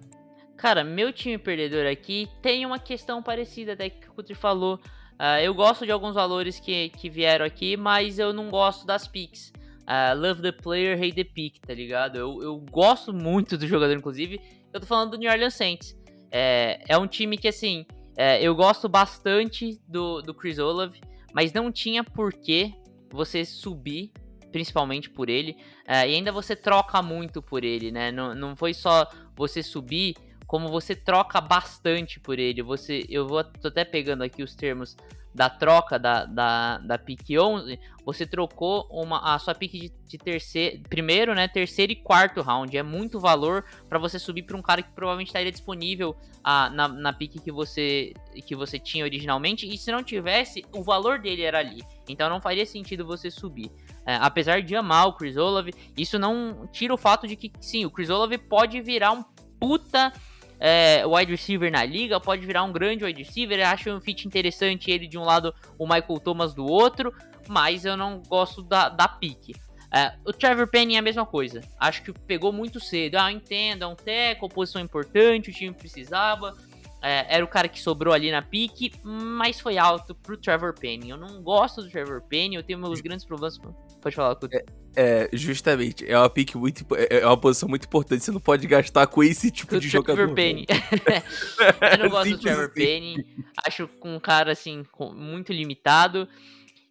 [0.56, 4.78] Cara, meu time perdedor aqui tem uma questão parecida até que o Cutter falou.
[5.14, 9.08] Uh, eu gosto de alguns valores que, que vieram aqui, mas eu não gosto das
[9.08, 9.52] picks.
[9.82, 12.16] Uh, love the player, hate the pick, tá ligado?
[12.16, 14.40] Eu, eu gosto muito do jogador, inclusive.
[14.72, 15.96] Eu tô falando do New Orleans Saints.
[16.30, 21.00] É, é um time que, assim, é, eu gosto bastante do, do Chris Olave,
[21.32, 22.74] mas não tinha por que
[23.10, 24.12] você subir,
[24.52, 25.56] principalmente por ele,
[25.86, 28.10] é, e ainda você troca muito por ele, né?
[28.10, 30.14] Não, não foi só você subir,
[30.46, 32.62] como você troca bastante por ele.
[32.62, 34.96] Você, eu vou tô até pegando aqui os termos
[35.34, 40.18] da troca da, da, da pick 11, você trocou uma, a sua pick de, de
[40.18, 42.76] terceiro, primeiro, né, terceiro e quarto round.
[42.76, 46.88] É muito valor para você subir para um cara que provavelmente estaria disponível a, na,
[46.88, 48.12] na pick que você,
[48.44, 49.68] que você tinha originalmente.
[49.72, 51.82] E se não tivesse, o valor dele era ali.
[52.08, 53.70] Então não faria sentido você subir.
[54.04, 57.84] É, apesar de amar o Chris Olave, isso não tira o fato de que sim,
[57.84, 59.22] o Chris Olave pode virar um
[59.60, 60.12] puta
[60.60, 63.66] é, wide receiver na liga, pode virar um grande wide receiver.
[63.66, 67.12] acho um fit interessante ele de um lado, o Michael Thomas do outro,
[67.48, 69.54] mas eu não gosto da, da pique.
[69.92, 71.62] É, o Trevor Penny é a mesma coisa.
[71.78, 73.16] Acho que pegou muito cedo.
[73.16, 76.54] Ah, entenda, é um teco, posição importante, o time precisava.
[77.02, 81.10] É, era o cara que sobrou ali na pique, mas foi alto pro Trevor Penny.
[81.10, 83.58] Eu não gosto do Trevor Penny, eu tenho meus grandes problemas.
[84.00, 84.56] Pode falar, Couto.
[84.56, 84.64] É,
[84.96, 86.10] é, justamente.
[86.10, 86.84] É uma pique muito.
[86.96, 88.24] É, é uma posição muito importante.
[88.24, 90.34] Você não pode gastar com esse tipo o de Trevor jogador.
[90.34, 90.66] Penny.
[91.92, 92.74] eu não gosto do Trevor assim.
[92.74, 93.26] Penny.
[93.66, 94.84] Acho um cara assim,
[95.14, 96.28] muito limitado.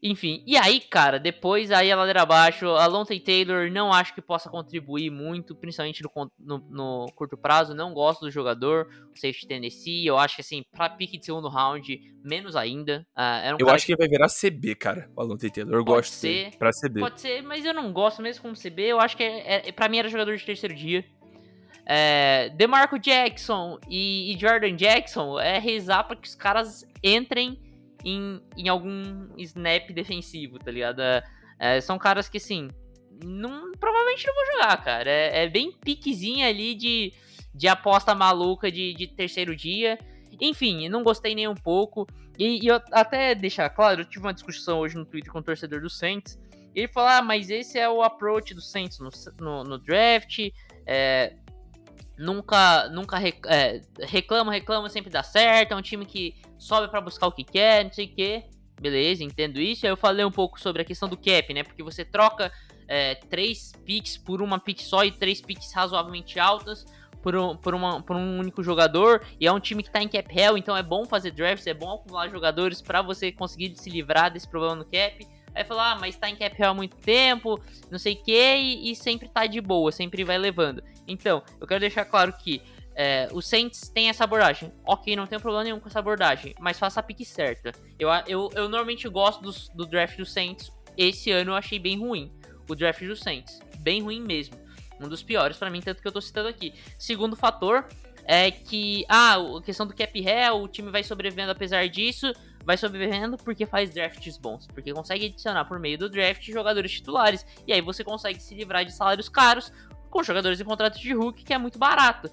[0.01, 4.21] Enfim, e aí, cara, depois aí a ladeira abaixo, a Lonte Taylor não acho que
[4.21, 9.45] possa contribuir muito, principalmente no, no, no, curto prazo, não gosto do jogador, o safety
[9.45, 13.05] Tennessee, eu acho que assim, pra pique de segundo round, menos ainda.
[13.13, 16.13] Uh, um eu acho que, que vai virar CB, cara, o Alonte Taylor, eu gosto
[16.13, 16.99] ser, dele, pra CB.
[17.01, 19.89] Pode ser, mas eu não gosto mesmo como CB, eu acho que é, é, pra
[19.89, 21.03] mim era jogador de terceiro dia.
[21.85, 27.59] É, DeMarco Jackson e, e Jordan Jackson é rezar pra que os caras entrem
[28.03, 31.01] em, em algum snap defensivo, tá ligado?
[31.01, 31.23] É,
[31.59, 32.69] é, são caras que, assim,
[33.23, 35.09] não, provavelmente não vão jogar, cara.
[35.09, 37.13] É, é bem piquezinha ali de,
[37.53, 39.99] de aposta maluca de, de terceiro dia.
[40.39, 42.07] Enfim, não gostei nem um pouco.
[42.37, 45.43] E, e, eu até deixar claro, eu tive uma discussão hoje no Twitter com o
[45.43, 46.39] torcedor do Saints.
[46.73, 50.39] Ele falou: ah, mas esse é o approach do Saints no, no, no draft.
[50.85, 51.35] É,
[52.19, 55.71] nunca nunca rec, é, reclama, reclama, sempre dá certo.
[55.71, 58.43] É um time que sobe para buscar o que quer, não sei o que.
[58.79, 59.85] Beleza, entendo isso.
[59.85, 61.63] Aí eu falei um pouco sobre a questão do cap, né?
[61.63, 62.51] Porque você troca
[62.87, 66.85] é, três picks por uma pick só e três picks razoavelmente altas
[67.21, 69.25] por um, por, uma, por um único jogador.
[69.39, 71.73] E é um time que tá em cap hell, então é bom fazer drafts, é
[71.73, 75.27] bom acumular jogadores para você conseguir se livrar desse problema no cap.
[75.53, 77.59] Aí falou, ah, mas tá em cap hell há muito tempo,
[77.89, 80.83] não sei o que, e, e sempre tá de boa, sempre vai levando.
[81.09, 82.61] Então, eu quero deixar claro que
[82.95, 84.73] é, o Saints tem essa abordagem.
[84.85, 87.71] Ok, não tem problema nenhum com essa abordagem, mas faça a pique certa.
[87.97, 90.69] Eu, eu, eu normalmente gosto do, do draft do Saints.
[90.97, 92.29] Esse ano eu achei bem ruim.
[92.67, 93.59] O draft do Saints.
[93.79, 94.55] Bem ruim mesmo.
[94.99, 96.73] Um dos piores para mim, tanto que eu tô citando aqui.
[96.97, 97.87] Segundo fator
[98.25, 102.33] é que, ah, a questão do cap hell, o time vai sobrevivendo apesar disso.
[102.65, 104.67] Vai sobrevivendo porque faz drafts bons.
[104.67, 107.45] Porque consegue adicionar por meio do draft jogadores titulares.
[107.65, 109.71] E aí você consegue se livrar de salários caros
[110.09, 112.29] com jogadores em contrato de Hulk, que é muito barato.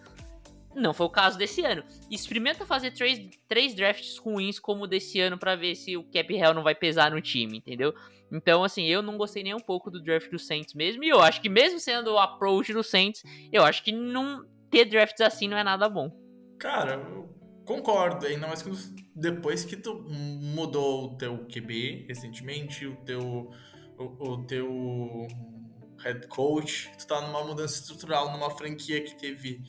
[0.75, 1.83] Não foi o caso desse ano.
[2.11, 3.19] Experimenta fazer três,
[3.49, 7.11] três drafts ruins como desse ano para ver se o cap hell não vai pesar
[7.11, 7.95] no time, entendeu?
[8.31, 11.03] Então, assim, eu não gostei nem um pouco do draft do Saints mesmo.
[11.03, 14.85] E eu acho que mesmo sendo o approach do Saints, eu acho que não ter
[14.85, 16.11] drafts assim não é nada bom.
[16.59, 17.29] Cara, eu
[17.65, 18.27] concordo.
[18.27, 18.71] Ainda mais que
[19.15, 23.51] depois que tu mudou o teu QB recentemente, o teu,
[23.97, 25.27] o, o teu
[26.07, 29.63] head coach, tu tá numa mudança estrutural numa franquia que teve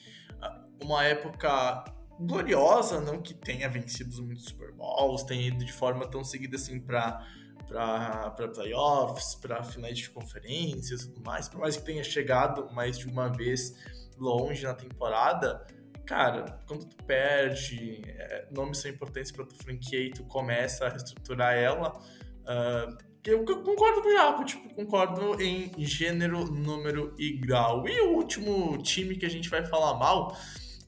[0.82, 1.84] uma época
[2.20, 6.80] gloriosa, não que tenha vencido muitos Super Bowls, tenha ido de forma tão seguida assim
[6.80, 7.26] para
[7.68, 12.98] para playoffs, para finais de conferências e tudo mais, por mais que tenha chegado mais
[12.98, 13.76] de uma vez
[14.18, 15.68] longe na temporada,
[16.06, 20.90] cara, quando tu perde, é, nomes são importantes para tua franquia e tu começa a
[20.90, 22.98] reestruturar ela, uh,
[23.32, 27.88] eu concordo com o Japo, tipo, concordo em gênero, número e grau.
[27.88, 30.36] E o último time que a gente vai falar mal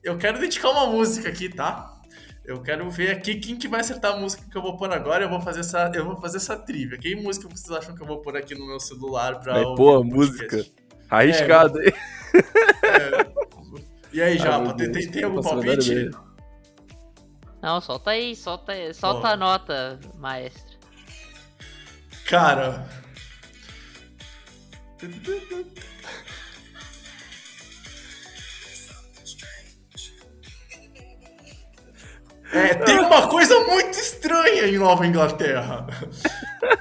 [0.02, 2.00] eu quero dedicar uma música aqui, tá?
[2.44, 5.24] Eu quero ver aqui quem que vai acertar a música que eu vou pôr agora.
[5.24, 6.98] Eu vou fazer essa, eu vou fazer essa trivia.
[6.98, 10.02] Que música vocês acham que eu vou pôr aqui no meu celular pra Vai, pô,
[10.02, 10.64] música.
[11.08, 11.92] Arriscado, é, é.
[14.12, 16.10] E aí, ah, Japa, tem, tem, tem algum palpite?
[17.60, 20.69] Não, solta aí, solta aí, solta a nota, maestro.
[22.30, 22.86] Cara.
[32.52, 35.88] É, tem uma coisa muito estranha em Nova Inglaterra.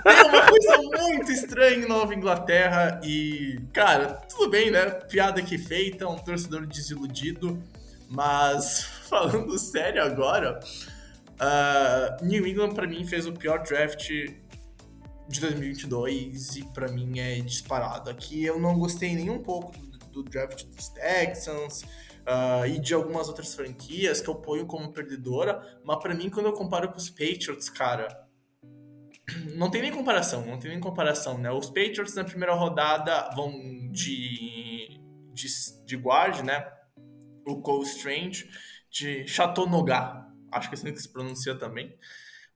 [0.03, 4.85] Tem uma coisa muito estranha em Nova Inglaterra e, cara, tudo bem, né?
[4.85, 7.59] Piada que feita, um torcedor desiludido.
[8.07, 10.59] Mas, falando sério agora,
[11.41, 14.11] uh, New England para mim fez o pior draft
[15.29, 18.09] de 2022 e para mim é disparado.
[18.09, 22.95] Aqui eu não gostei nem um pouco do, do draft dos Texans uh, e de
[22.95, 26.97] algumas outras franquias que eu ponho como perdedora, mas para mim, quando eu comparo com
[26.97, 28.27] os Patriots, cara,
[29.53, 31.51] não tem nem comparação, não tem nem comparação, né?
[31.51, 33.51] Os Patriots na primeira rodada vão
[33.91, 34.99] de,
[35.31, 35.47] de,
[35.85, 36.67] de guard, né?
[37.45, 38.49] O Cole Strange,
[38.89, 41.95] de Chateaunoga, acho que é assim que se pronuncia também.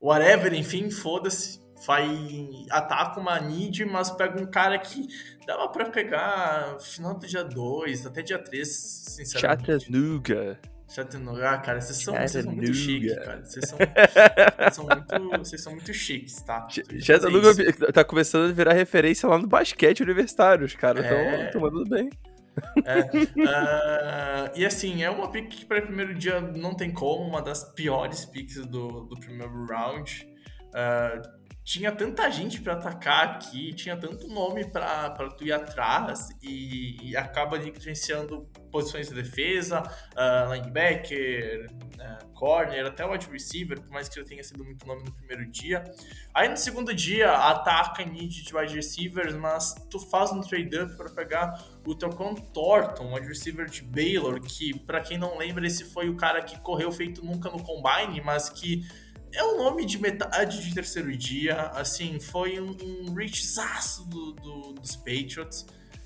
[0.01, 5.07] Whatever, enfim, foda-se vai ataca uma need, mas pega um cara que
[5.45, 9.65] dava para pegar final do dia 2, até dia 3, sinceramente.
[9.65, 10.59] Chattanooga.
[10.88, 13.43] Chattanooga, cara, vocês são, vocês são muito chiques, cara.
[13.43, 16.67] Vocês são, vocês são, muito, vocês são muito chiques, tá?
[16.99, 17.53] Chattanooga
[17.91, 21.51] tá começando a virar referência lá no basquete universitário, os caras estão é...
[21.55, 22.09] mandando bem.
[22.86, 27.27] É, uh, e assim, é uma pick que para o primeiro dia não tem como,
[27.27, 30.27] uma das piores picks do, do primeiro round.
[30.69, 37.09] Uh, tinha tanta gente para atacar aqui, tinha tanto nome para tu ir atrás e,
[37.09, 44.09] e acaba negligenciando posições de defesa, uh, linebacker, uh, corner, até wide receiver, por mais
[44.09, 45.84] que já tenha sido muito nome no primeiro dia.
[46.34, 50.97] Aí no segundo dia ataca need de wide receivers, mas tu faz um trade up
[50.97, 55.86] para pegar o Trocon Thornton, wide receiver de Baylor, que para quem não lembra esse
[55.86, 58.86] foi o cara que correu feito nunca no combine, mas que
[59.34, 64.73] é um nome de metade de terceiro dia, assim, foi um, um reachzaço do, do,
[64.73, 65.65] dos Patriots,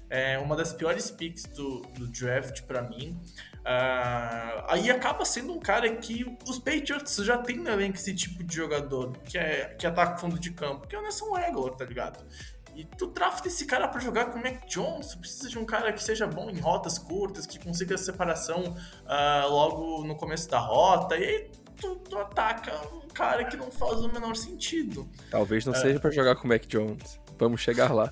[0.10, 3.20] é uma das piores picks do, do draft para mim.
[3.60, 8.42] Uh, aí acaba sendo um cara que os Patriots já tem no elenco esse tipo
[8.42, 11.84] de jogador, que, é, que ataca fundo de campo, que é o Nelson Aguilar, tá
[11.84, 12.26] ligado?
[12.74, 15.66] E tu drafta esse cara para jogar com o Mac Jones, tu precisa de um
[15.66, 20.48] cara que seja bom em rotas curtas, que consiga a separação uh, logo no começo
[20.48, 25.08] da rota, e aí tu, tu ataca um cara que não faz o menor sentido.
[25.30, 25.78] Talvez não é.
[25.78, 27.20] seja para jogar com o Mac Jones.
[27.38, 28.12] Vamos chegar lá.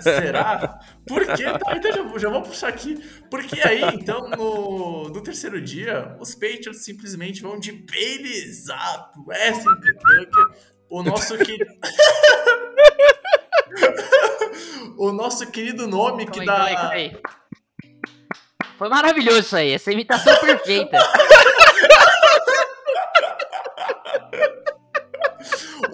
[0.00, 0.80] Será?
[1.06, 1.44] Por quê?
[1.44, 2.96] Tá, então já, já vou puxar aqui.
[3.30, 8.52] Porque aí, então, no, no terceiro dia, os Patriots simplesmente vão de Bailey
[9.26, 10.46] Weston Tucker,
[10.90, 11.72] o nosso querido.
[14.98, 16.90] o nosso querido nome que dá.
[18.76, 20.98] Foi maravilhoso isso aí, essa imitação perfeita.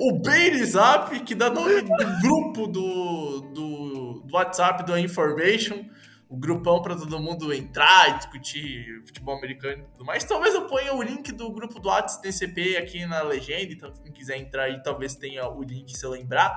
[0.00, 5.84] o Bailey Zap, que dá nome do grupo do, do, do WhatsApp do Information,
[6.26, 10.24] o grupão para todo mundo entrar e discutir futebol americano e tudo mais.
[10.24, 14.10] Talvez eu ponha o link do grupo do WhatsApp TCP aqui na legenda, então quem
[14.10, 16.56] quiser entrar aí talvez tenha o link se eu lembrar.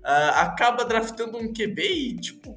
[0.00, 2.54] Uh, acaba draftando um QB e, tipo,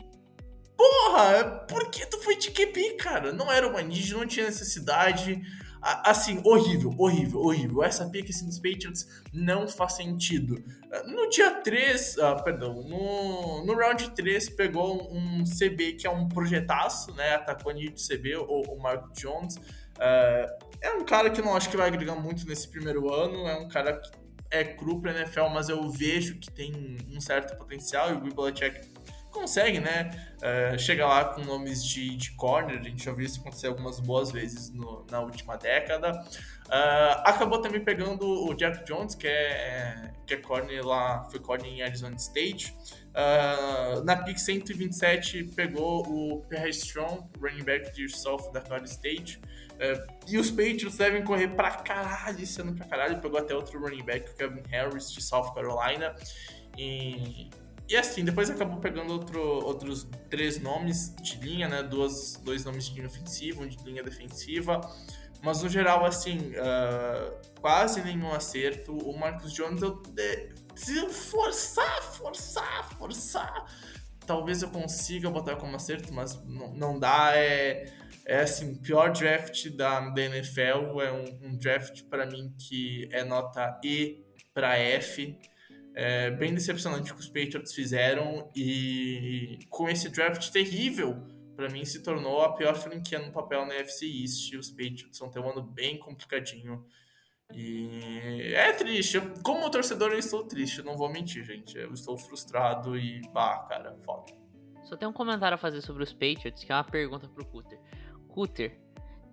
[0.76, 3.32] porra, por que tu foi de QB, cara?
[3.32, 5.42] Não era uma need, não tinha necessidade.
[5.82, 7.84] Assim, horrível, horrível, horrível.
[7.84, 10.64] Essa pick assim, dos Patriots não faz sentido.
[11.06, 16.28] No dia 3, ah, perdão, no, no round 3 pegou um CB que é um
[16.28, 17.36] projetaço, né?
[17.36, 19.56] Atacou de CB, o, o Mark Jones.
[19.56, 23.48] Uh, é um cara que não acho que vai agregar muito nesse primeiro ano.
[23.48, 24.12] É um cara que
[24.50, 28.10] é cru pra NFL, mas eu vejo que tem um certo potencial.
[28.10, 28.90] E o Belichick
[29.40, 30.10] consegue, né?
[30.38, 34.00] Uh, chega lá com nomes de, de corner, a gente já viu isso acontecer algumas
[34.00, 36.12] boas vezes no, na última década.
[36.68, 41.68] Uh, acabou também pegando o Jack Jones, que é, que é corner lá, foi corner
[41.68, 42.76] em Arizona State.
[43.18, 49.40] Uh, na pick 127 pegou o Pierre Strong, running back de South Dakota State.
[49.78, 53.20] Uh, e os Patriots devem correr pra caralho esse ano pra caralho.
[53.20, 56.16] Pegou até outro running back, o Kevin Harris, de South Carolina.
[56.78, 57.50] E
[57.90, 61.82] e assim, depois acabou pegando outro, outros três nomes de linha, né?
[61.82, 64.82] Duas, dois nomes de linha ofensiva, um de linha defensiva.
[65.42, 68.92] Mas no geral, assim, uh, quase nenhum acerto.
[68.92, 70.02] O Marcos Jones, eu
[70.74, 73.66] preciso forçar, forçar, forçar.
[74.26, 77.38] Talvez eu consiga botar como acerto, mas não, não dá.
[77.38, 77.86] É,
[78.26, 81.00] é assim, pior draft da, da NFL.
[81.02, 85.40] É um, um draft para mim que é nota E para F
[86.00, 91.18] é, bem decepcionante que os Patriots fizeram e com esse draft terrível,
[91.56, 94.54] para mim se tornou a pior franquia no papel na FC East.
[94.54, 96.86] Os Patriots vão ter um ano bem complicadinho.
[97.52, 99.18] E é triste.
[99.18, 100.84] Eu, como torcedor, eu estou triste.
[100.84, 101.76] Não vou mentir, gente.
[101.76, 104.32] Eu estou frustrado e, bah, cara, foda.
[104.84, 107.80] Só tem um comentário a fazer sobre os Patriots, que é uma pergunta pro Cutter.
[108.28, 108.80] Cutter,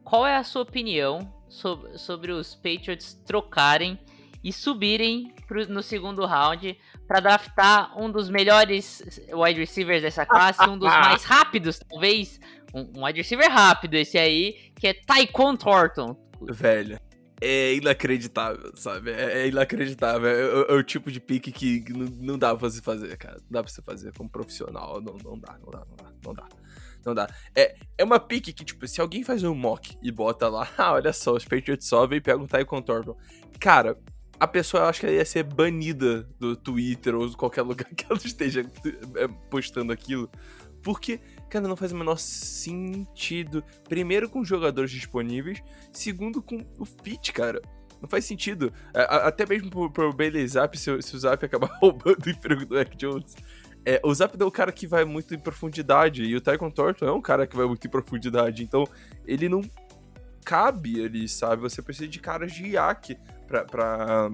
[0.02, 3.98] qual é a sua opinião sobre, sobre os Patriots trocarem
[4.42, 6.76] e subirem pro, no segundo round
[7.06, 12.40] para draftar um dos melhores wide receivers dessa classe, um dos mais rápidos, talvez.
[12.74, 16.16] Um, um wide receiver rápido esse aí, que é Tyquan Thornton.
[16.40, 16.98] Velho.
[17.40, 19.10] É inacreditável, sabe?
[19.10, 20.28] É, é inacreditável.
[20.28, 23.36] É, é, é, o tipo de pique que não, não dá pra você fazer, cara.
[23.36, 25.00] Não dá pra você fazer como profissional.
[25.00, 26.48] Não, não dá, não dá, não dá, não dá.
[27.04, 27.28] Não dá.
[27.54, 30.92] É, é uma pique que, tipo, se alguém faz um mock e bota lá, ah,
[30.92, 33.16] olha só, os Patriots sobem e pegam o Tyquan Thornton.
[33.60, 33.98] Cara,
[34.38, 38.64] a pessoa acho que ia ser banida do Twitter ou qualquer lugar que ela esteja
[39.16, 40.30] é, postando aquilo.
[40.82, 41.18] Porque,
[41.48, 43.64] cara, não faz o menor sentido.
[43.88, 45.62] Primeiro, com jogadores disponíveis.
[45.90, 47.62] Segundo, com o fit, cara.
[48.02, 48.70] Não faz sentido.
[48.92, 52.78] Até mesmo pro, pro Bailey Zap, se, se, o Zap acabar roubando o emprego do
[52.78, 53.34] Eric Jones.
[53.86, 56.22] É, o Zap é um cara que vai muito em profundidade.
[56.22, 58.62] E o Tycoon Thornton é um cara que vai muito em profundidade.
[58.62, 58.86] Então,
[59.26, 59.62] ele não
[60.44, 61.62] cabe ali, sabe?
[61.62, 63.16] Você precisa de caras de IAC
[63.54, 64.30] pra, pra,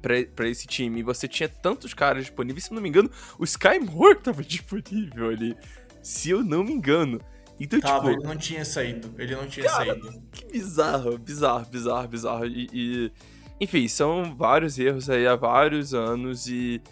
[0.00, 1.00] pra, pra esse time.
[1.00, 4.44] E você tinha tantos caras disponíveis, se eu não me engano, o Sky Moore tava
[4.44, 5.56] disponível ali.
[6.02, 7.20] Se eu não me engano.
[7.58, 9.14] Então, Tava, tipo, ele não tinha saído.
[9.18, 10.22] Ele não tinha cara, saído.
[10.30, 12.46] Que bizarro, bizarro, bizarro, bizarro.
[12.46, 13.12] E, e,
[13.58, 16.82] enfim, são vários erros aí há vários anos e.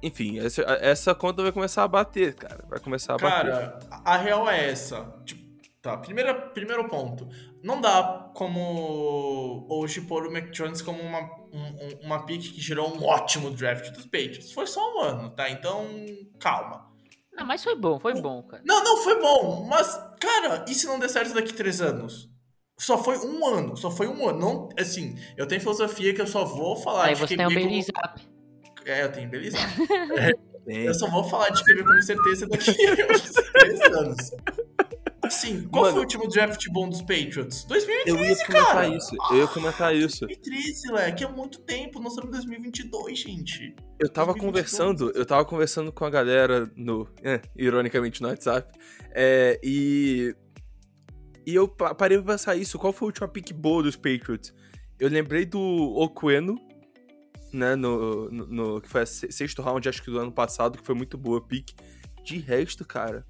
[0.00, 2.64] Enfim, essa, essa conta vai começar a bater, cara.
[2.68, 3.88] Vai começar a cara, bater.
[3.88, 5.14] Cara, a real é essa.
[5.24, 5.42] Tipo,
[5.80, 7.28] tá, primeira, primeiro ponto
[7.62, 11.20] não dá como hoje pôr o Mac Jones como uma,
[11.52, 14.52] um, uma pick que gerou um ótimo draft dos Patriots.
[14.52, 15.48] Foi só um ano, tá?
[15.48, 15.86] Então,
[16.40, 16.90] calma.
[17.32, 18.62] Não, mas foi bom, foi bom, cara.
[18.66, 19.66] Não, não, foi bom.
[19.68, 22.30] Mas, cara, e se não der certo daqui três anos?
[22.78, 24.38] Só foi um ano, só foi um ano.
[24.38, 27.48] Não, assim, eu tenho filosofia que eu só vou falar Aí de você tem o
[27.48, 28.20] Belizap.
[28.84, 29.62] É, eu tenho Belizap.
[30.16, 30.32] é,
[30.88, 32.96] eu só vou falar de QB com certeza daqui a
[33.52, 34.30] três anos.
[35.32, 37.64] Assim, qual Mano, foi o último draft bom dos Patriots?
[37.64, 38.88] 2013, eu ia comentar cara.
[38.88, 40.26] isso, eu ia comentar isso.
[40.26, 43.74] 2013, leque, é muito tempo, nós estamos em 2022, gente.
[43.98, 44.40] Eu tava 2022.
[44.42, 48.70] conversando, eu tava conversando com a galera no, é, ironicamente no WhatsApp,
[49.10, 50.36] é, e
[51.46, 54.54] e eu parei pra pensar isso, qual foi o último pick boa dos Patriots?
[55.00, 56.56] Eu lembrei do Oqueno,
[57.52, 60.84] né, no, no, no que foi a sexto round, acho que do ano passado, que
[60.84, 61.70] foi muito boa pick.
[62.22, 63.26] De resto, cara,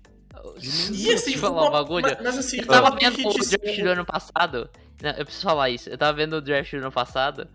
[0.92, 2.06] e assim, falar uma, um bagulho.
[2.06, 4.70] Mas, mas assim, eu tava vendo o draft do ano passado.
[5.02, 5.90] Não, eu preciso falar isso.
[5.90, 7.48] Eu tava vendo o draft do ano passado.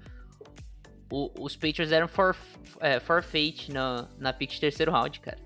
[1.12, 2.36] O, os Patriots eram for,
[2.82, 5.38] é, forfeit na, na pick de terceiro round, cara.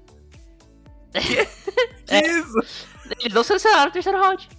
[1.13, 1.45] Que,
[2.05, 2.87] que é, isso?
[3.19, 4.49] Eles não selecionaram o terceiro round.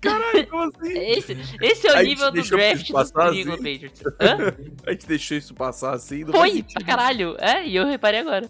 [0.00, 0.98] Caralho, como assim?
[0.98, 3.72] Esse, esse é o nível do draft do passar New England assim?
[3.72, 4.02] Patriots.
[4.20, 4.56] Hã?
[4.86, 6.24] A gente deixou isso passar assim.
[6.26, 7.36] Foi, pra caralho.
[7.40, 8.48] É, e eu reparei agora.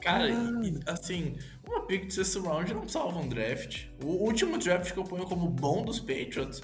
[0.00, 1.36] Cara, e, assim,
[1.66, 3.86] uma pick de sexto round não salva um draft.
[4.02, 6.62] O último draft que eu ponho como bom dos Patriots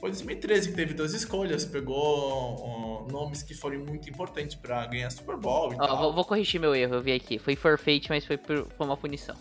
[0.00, 1.64] foi 2013, que teve duas escolhas.
[1.64, 5.98] Pegou ó, nomes que foram muito importantes pra ganhar Super Bowl e Ó, tal.
[5.98, 7.38] vou, vou corrigir meu erro, eu vi aqui.
[7.38, 9.36] Foi forfeit, mas foi, por, foi uma punição.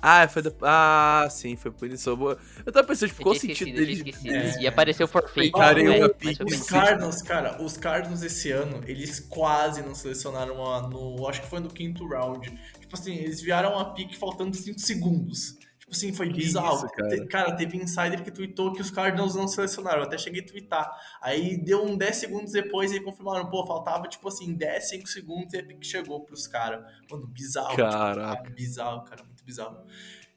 [0.00, 0.52] Ah, foi da...
[0.62, 2.16] Ah, sim, foi punição.
[2.64, 4.34] Eu tava pensando, tipo, qual o sentido esquecido.
[4.34, 4.62] É.
[4.62, 5.52] E apareceu forfeit.
[5.52, 6.68] Né, foi Os.
[6.68, 11.26] Cardinals, cara, os Cardinals esse ano, eles quase não selecionaram uma, no.
[11.28, 12.56] Acho que foi no quinto round.
[12.88, 15.58] Tipo assim, eles vieram a pique faltando 5 segundos.
[15.78, 16.76] Tipo assim, foi Que bizarro.
[16.76, 17.26] isso, cara?
[17.26, 19.98] Cara, teve insider que tweetou que os Cardinals não selecionaram.
[19.98, 20.90] Eu até cheguei a twittar.
[21.20, 25.52] Aí deu um 10 segundos depois e confirmaram, pô, faltava tipo assim, 10, 5 segundos
[25.54, 26.82] e a pique chegou pros caras.
[27.10, 27.68] Mano, bizarro.
[27.70, 28.36] tipo, Caraca.
[28.42, 29.78] cara, bizarro, cara, muito bizarro.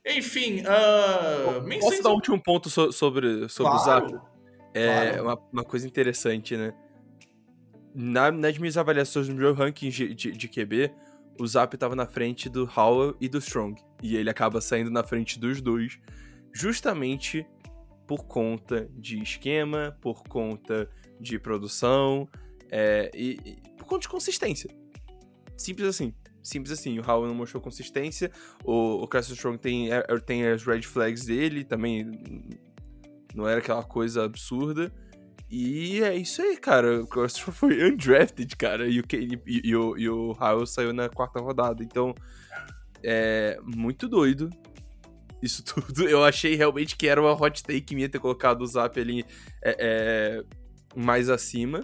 [0.06, 4.08] Enfim, uh, Posso dar um último ponto so- sobre, sobre o Zap?
[4.08, 4.22] Claro.
[4.74, 5.24] É Claro.
[5.24, 6.74] uma, uma coisa interessante, né?
[7.94, 10.94] Na, nas minhas avaliações no meu ranking de, de, de QB,
[11.40, 13.82] o Zap tava na frente do Howell e do Strong.
[14.02, 16.00] E ele acaba saindo na frente dos dois,
[16.54, 17.46] justamente
[18.08, 22.28] por conta de esquema, por conta de produção
[22.70, 24.70] é, e, e por conta de consistência.
[25.56, 26.14] Simples assim.
[26.44, 27.00] Simples assim.
[27.00, 28.32] O Howell não mostrou consistência.
[28.64, 32.06] O, o Carson Strong tem, é- tem as red flags dele, também
[33.36, 34.92] não era aquela coisa absurda.
[35.52, 37.04] E é isso aí, cara.
[37.04, 38.88] O Strong foi undrafted, cara.
[38.88, 41.84] E o, Ke- e, e o, e o Howell saiu na quarta rodada.
[41.84, 42.16] Então,
[43.04, 44.50] é muito doido.
[45.42, 46.08] Isso tudo.
[46.08, 49.26] Eu achei realmente que era uma hot take minha ter colocado o Zap ali
[49.62, 50.44] é, é,
[50.96, 51.82] mais acima.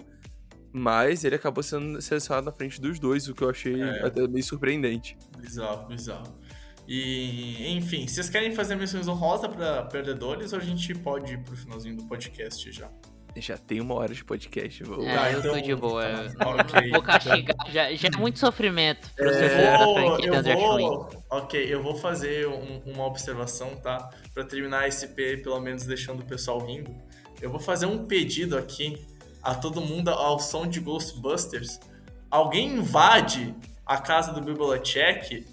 [0.72, 4.06] Mas ele acabou sendo selecionado na frente dos dois, o que eu achei É.
[4.06, 5.16] até meio surpreendente.
[5.38, 6.38] Bizarro, bizarro.
[6.86, 11.54] E, enfim, vocês querem fazer menções honrosas pra perdedores ou a gente pode ir pro
[11.56, 12.90] finalzinho do podcast já?
[13.36, 14.82] Já tem uma hora de podcast.
[14.82, 15.06] Vou...
[15.06, 16.02] É, Tá, eu tô então- de boa.
[16.36, 16.90] tá, ok.
[16.90, 17.56] Vou castigar.
[17.70, 19.84] Já, já é muito sofrimento pro Eu torcedor da
[20.54, 24.10] vou, eu vou, ok, eu vou fazer um- uma observação, tá?
[24.34, 26.90] Pra terminar esse P, pelo menos deixando o pessoal rindo.
[27.40, 29.06] Eu vou fazer um pedido aqui
[29.42, 31.78] a todo mundo ao som de Ghostbusters.
[32.30, 33.54] Alguém invade
[33.86, 35.46] a casa do Belichick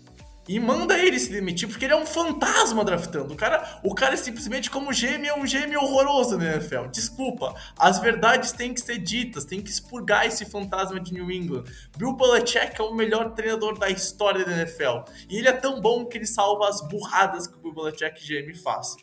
[0.48, 3.34] e manda ele se demitir, porque ele é um fantasma draftando.
[3.34, 6.88] O cara, o cara é simplesmente como gêmeo, é um gêmeo horroroso na NFL.
[6.92, 11.64] Desculpa, as verdades têm que ser ditas, tem que expurgar esse fantasma de New England.
[11.98, 15.10] Bill Belichick é o melhor treinador da história da NFL.
[15.30, 18.54] E ele é tão bom que ele salva as burradas que o Bill Belichick GM
[18.56, 18.96] faz.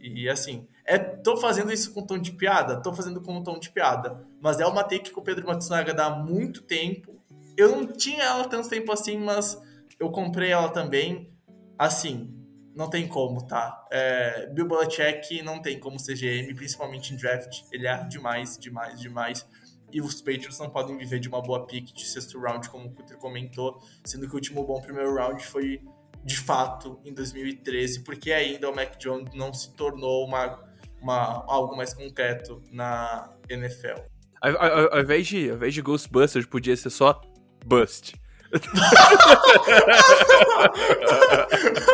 [0.00, 2.76] E assim, é, tô fazendo isso com tom de piada?
[2.80, 4.24] Tô fazendo com tom de piada.
[4.40, 7.20] Mas é uma take que o Pedro Matsunaga dá há muito tempo.
[7.56, 9.58] Eu não tinha ela tanto tempo assim, mas
[10.04, 11.32] eu comprei ela também.
[11.78, 12.32] Assim,
[12.74, 13.84] não tem como, tá?
[13.90, 17.62] É, Bill Belichick não tem como ser GM, principalmente em draft.
[17.72, 19.46] Ele é demais, demais, demais.
[19.92, 22.90] E os Patriots não podem viver de uma boa pick de sexto round, como o
[22.90, 25.80] Cutter comentou, sendo que o último bom primeiro round foi
[26.24, 30.58] de fato em 2013, porque ainda o Mac Jones não se tornou uma,
[31.00, 34.00] uma, algo mais concreto na NFL.
[34.42, 37.20] De, ao invés de Ghostbusters, podia ser só
[37.64, 38.14] Bust.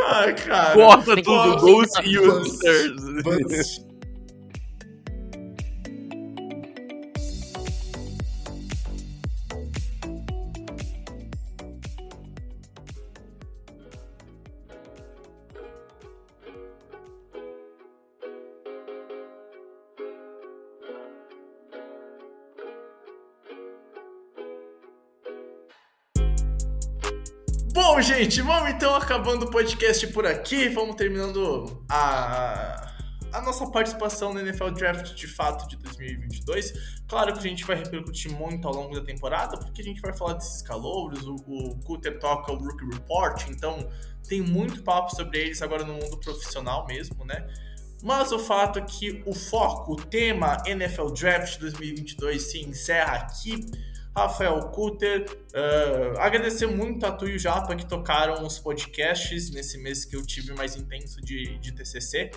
[0.08, 0.72] Ai, cara.
[0.72, 1.58] Corta tudo,
[2.50, 3.89] ser Ghost
[28.00, 30.70] Bom, gente, vamos então acabando o podcast por aqui.
[30.70, 32.90] Vamos terminando a,
[33.30, 36.72] a nossa participação no NFL Draft de fato de 2022.
[37.06, 40.16] Claro que a gente vai repercutir muito ao longo da temporada, porque a gente vai
[40.16, 41.26] falar desses calouros.
[41.26, 43.86] O, o Cutter toca o Rookie Report, então
[44.26, 47.46] tem muito papo sobre eles agora no mundo profissional mesmo, né?
[48.02, 53.66] Mas o fato é que o foco, o tema NFL Draft 2022 se encerra aqui.
[54.16, 59.78] Rafael Kutter, uh, agradecer muito a Tu e o Japa que tocaram os podcasts nesse
[59.78, 62.30] mês que eu tive mais intenso de, de TCC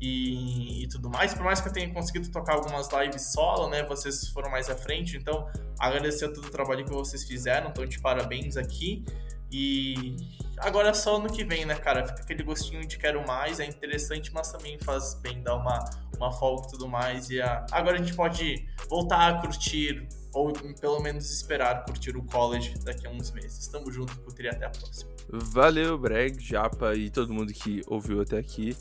[0.00, 1.32] e, e tudo mais.
[1.32, 3.84] Por mais que eu tenha conseguido tocar algumas lives solo, né?
[3.84, 5.48] Vocês foram mais à frente, então
[5.78, 7.70] agradecer todo o trabalho que vocês fizeram.
[7.70, 9.04] Então, de parabéns aqui.
[9.50, 10.16] E
[10.58, 12.06] agora é só ano que vem, né, cara?
[12.08, 15.78] Fica aquele gostinho de quero mais, é interessante, mas também faz bem dar uma,
[16.16, 17.30] uma folga e tudo mais.
[17.30, 17.64] E a...
[17.70, 23.06] agora a gente pode voltar a curtir, ou pelo menos esperar curtir o college daqui
[23.06, 23.66] a uns meses.
[23.68, 25.12] Tamo junto, Cutri, até a próxima.
[25.28, 28.76] Valeu, Breg, Japa e todo mundo que ouviu até aqui.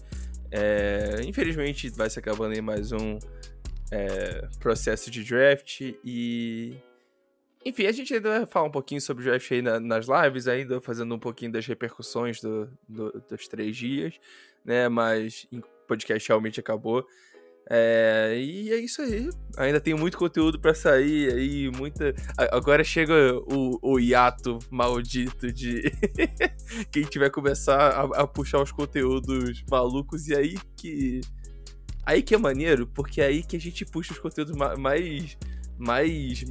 [0.51, 3.17] É, infelizmente vai se acabando em mais um
[3.91, 6.75] é, processo de draft e.
[7.65, 10.47] Enfim, a gente ainda vai falar um pouquinho sobre o draft aí na, nas lives,
[10.47, 14.19] ainda fazendo um pouquinho das repercussões do, do, dos três dias,
[14.65, 14.89] né?
[14.89, 17.07] Mas o podcast realmente acabou.
[17.69, 19.29] É, e é isso aí.
[19.57, 22.13] Ainda tem muito conteúdo para sair aí, muita.
[22.51, 23.13] Agora chega
[23.47, 25.83] o, o hiato maldito de
[26.91, 31.21] quem tiver começar a, a, puxar os conteúdos malucos e aí que
[32.05, 35.37] aí que é maneiro, porque é aí que a gente puxa os conteúdos mais
[35.77, 36.43] mais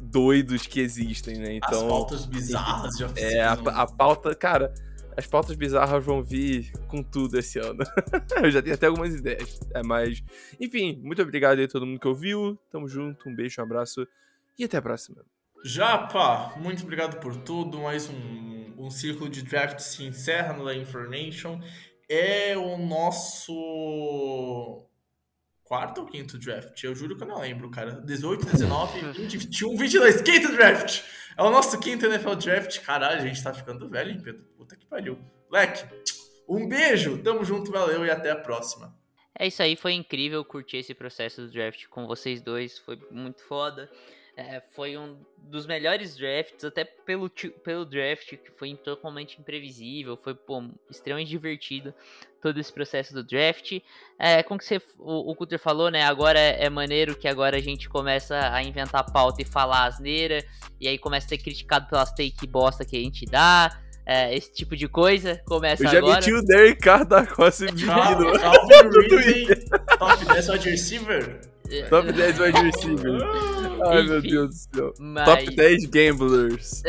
[0.00, 1.54] doidos que existem, né?
[1.54, 3.30] Então, As pautas bizarras oficina.
[3.30, 4.72] É, a, a pauta, cara,
[5.18, 7.80] as pautas bizarras vão vir com tudo esse ano.
[8.40, 9.58] eu já tenho até algumas ideias.
[9.74, 10.22] É, mas,
[10.60, 12.56] enfim, muito obrigado aí a todo mundo que ouviu.
[12.70, 14.06] Tamo junto, um beijo, um abraço
[14.56, 15.24] e até a próxima.
[15.64, 17.80] Japa, muito obrigado por tudo.
[17.80, 21.60] Mais um, um ciclo de draft se encerra no da Information.
[22.08, 23.52] É o nosso
[25.68, 26.82] quarto ou quinto draft?
[26.82, 28.00] Eu juro que eu não lembro, cara.
[28.00, 30.22] 18, 19, 20, 21, 22.
[30.22, 31.02] Quinto draft!
[31.36, 32.80] É o nosso quinto NFL draft.
[32.80, 34.44] Caralho, a gente tá ficando velho, hein, Pedro?
[34.56, 35.18] Puta que pariu.
[35.50, 35.84] Leque,
[36.48, 38.96] um beijo, tamo junto, valeu e até a próxima.
[39.38, 43.44] É isso aí, foi incrível curtir esse processo do draft com vocês dois, foi muito
[43.44, 43.88] foda.
[44.38, 47.28] É, foi um dos melhores drafts, até pelo,
[47.64, 51.92] pelo draft, que foi totalmente imprevisível, foi pô, extremamente divertido
[52.40, 53.80] todo esse processo do draft.
[54.16, 56.04] É, como que você, o, o Cutter falou, né?
[56.04, 60.44] Agora é, é, maneiro que agora a gente começa a inventar pauta e falar asneira,
[60.80, 63.76] e aí começa a ser criticado pelas take bosta que a gente dá.
[64.06, 65.98] É, esse tipo de coisa começa agora.
[65.98, 66.20] Eu já agora.
[66.20, 67.88] meti o Derek Carr da Costa menino.
[68.38, 69.46] Calvin Ridley,
[69.98, 71.40] top 10 wide receiver.
[71.90, 73.67] Top 10 wide receiver.
[73.84, 74.94] Ai, Enfim, meu Deus do céu.
[74.98, 75.24] Mas...
[75.24, 76.82] Top 10 gamblers.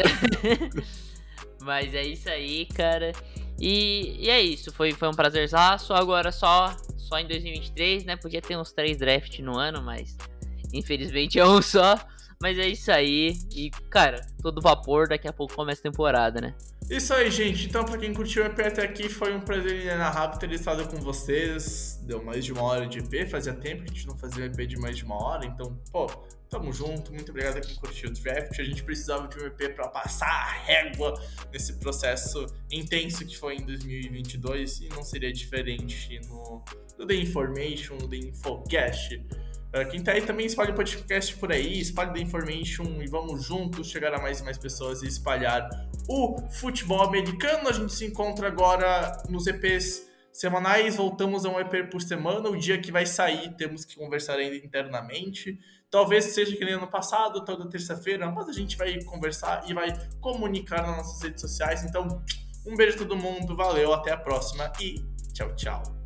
[1.62, 3.12] mas é isso aí, cara.
[3.60, 5.94] E, e é isso, foi, foi um prazerzaço.
[5.94, 8.16] Agora só, só em 2023, né?
[8.16, 10.18] Podia ter uns três drafts no ano, mas
[10.74, 12.00] infelizmente é um só.
[12.42, 13.38] Mas é isso aí.
[13.54, 16.56] E, cara, todo vapor, daqui a pouco começa a temporada, né?
[16.90, 17.68] Isso aí, gente.
[17.68, 20.98] Então, pra quem curtiu o EP até aqui, foi um prazer inenarrável ter estado com
[20.98, 22.00] vocês.
[22.04, 24.48] Deu mais de uma hora de EP, fazia tempo que a gente não fazia um
[24.48, 25.46] EP de mais de uma hora.
[25.46, 26.08] Então, pô,
[26.50, 27.14] tamo junto.
[27.14, 28.58] Muito obrigado a quem curtiu o draft.
[28.58, 31.14] A gente precisava de um EP pra passar a régua
[31.52, 36.64] nesse processo intenso que foi em 2022 e não seria diferente no,
[36.98, 39.22] no The Information, no The Infocast.
[39.70, 43.45] Uh, quem tá aí também espalha o podcast por aí, espalha The Information e vamos
[43.45, 45.70] juntos chegar a mais e mais pessoas e espalhar
[46.07, 47.70] o futebol americano.
[47.70, 52.49] A gente se encontra agora nos EPs semanais, voltamos a um EP por semana.
[52.49, 55.59] O dia que vai sair, temos que conversar ainda internamente.
[55.91, 59.91] Talvez seja que nem ano passado, toda terça-feira, mas a gente vai conversar e vai
[60.20, 61.84] comunicar nas nossas redes sociais.
[61.84, 62.24] Então,
[62.65, 64.95] um beijo a todo mundo, valeu, até a próxima e
[65.34, 65.99] tchau, tchau.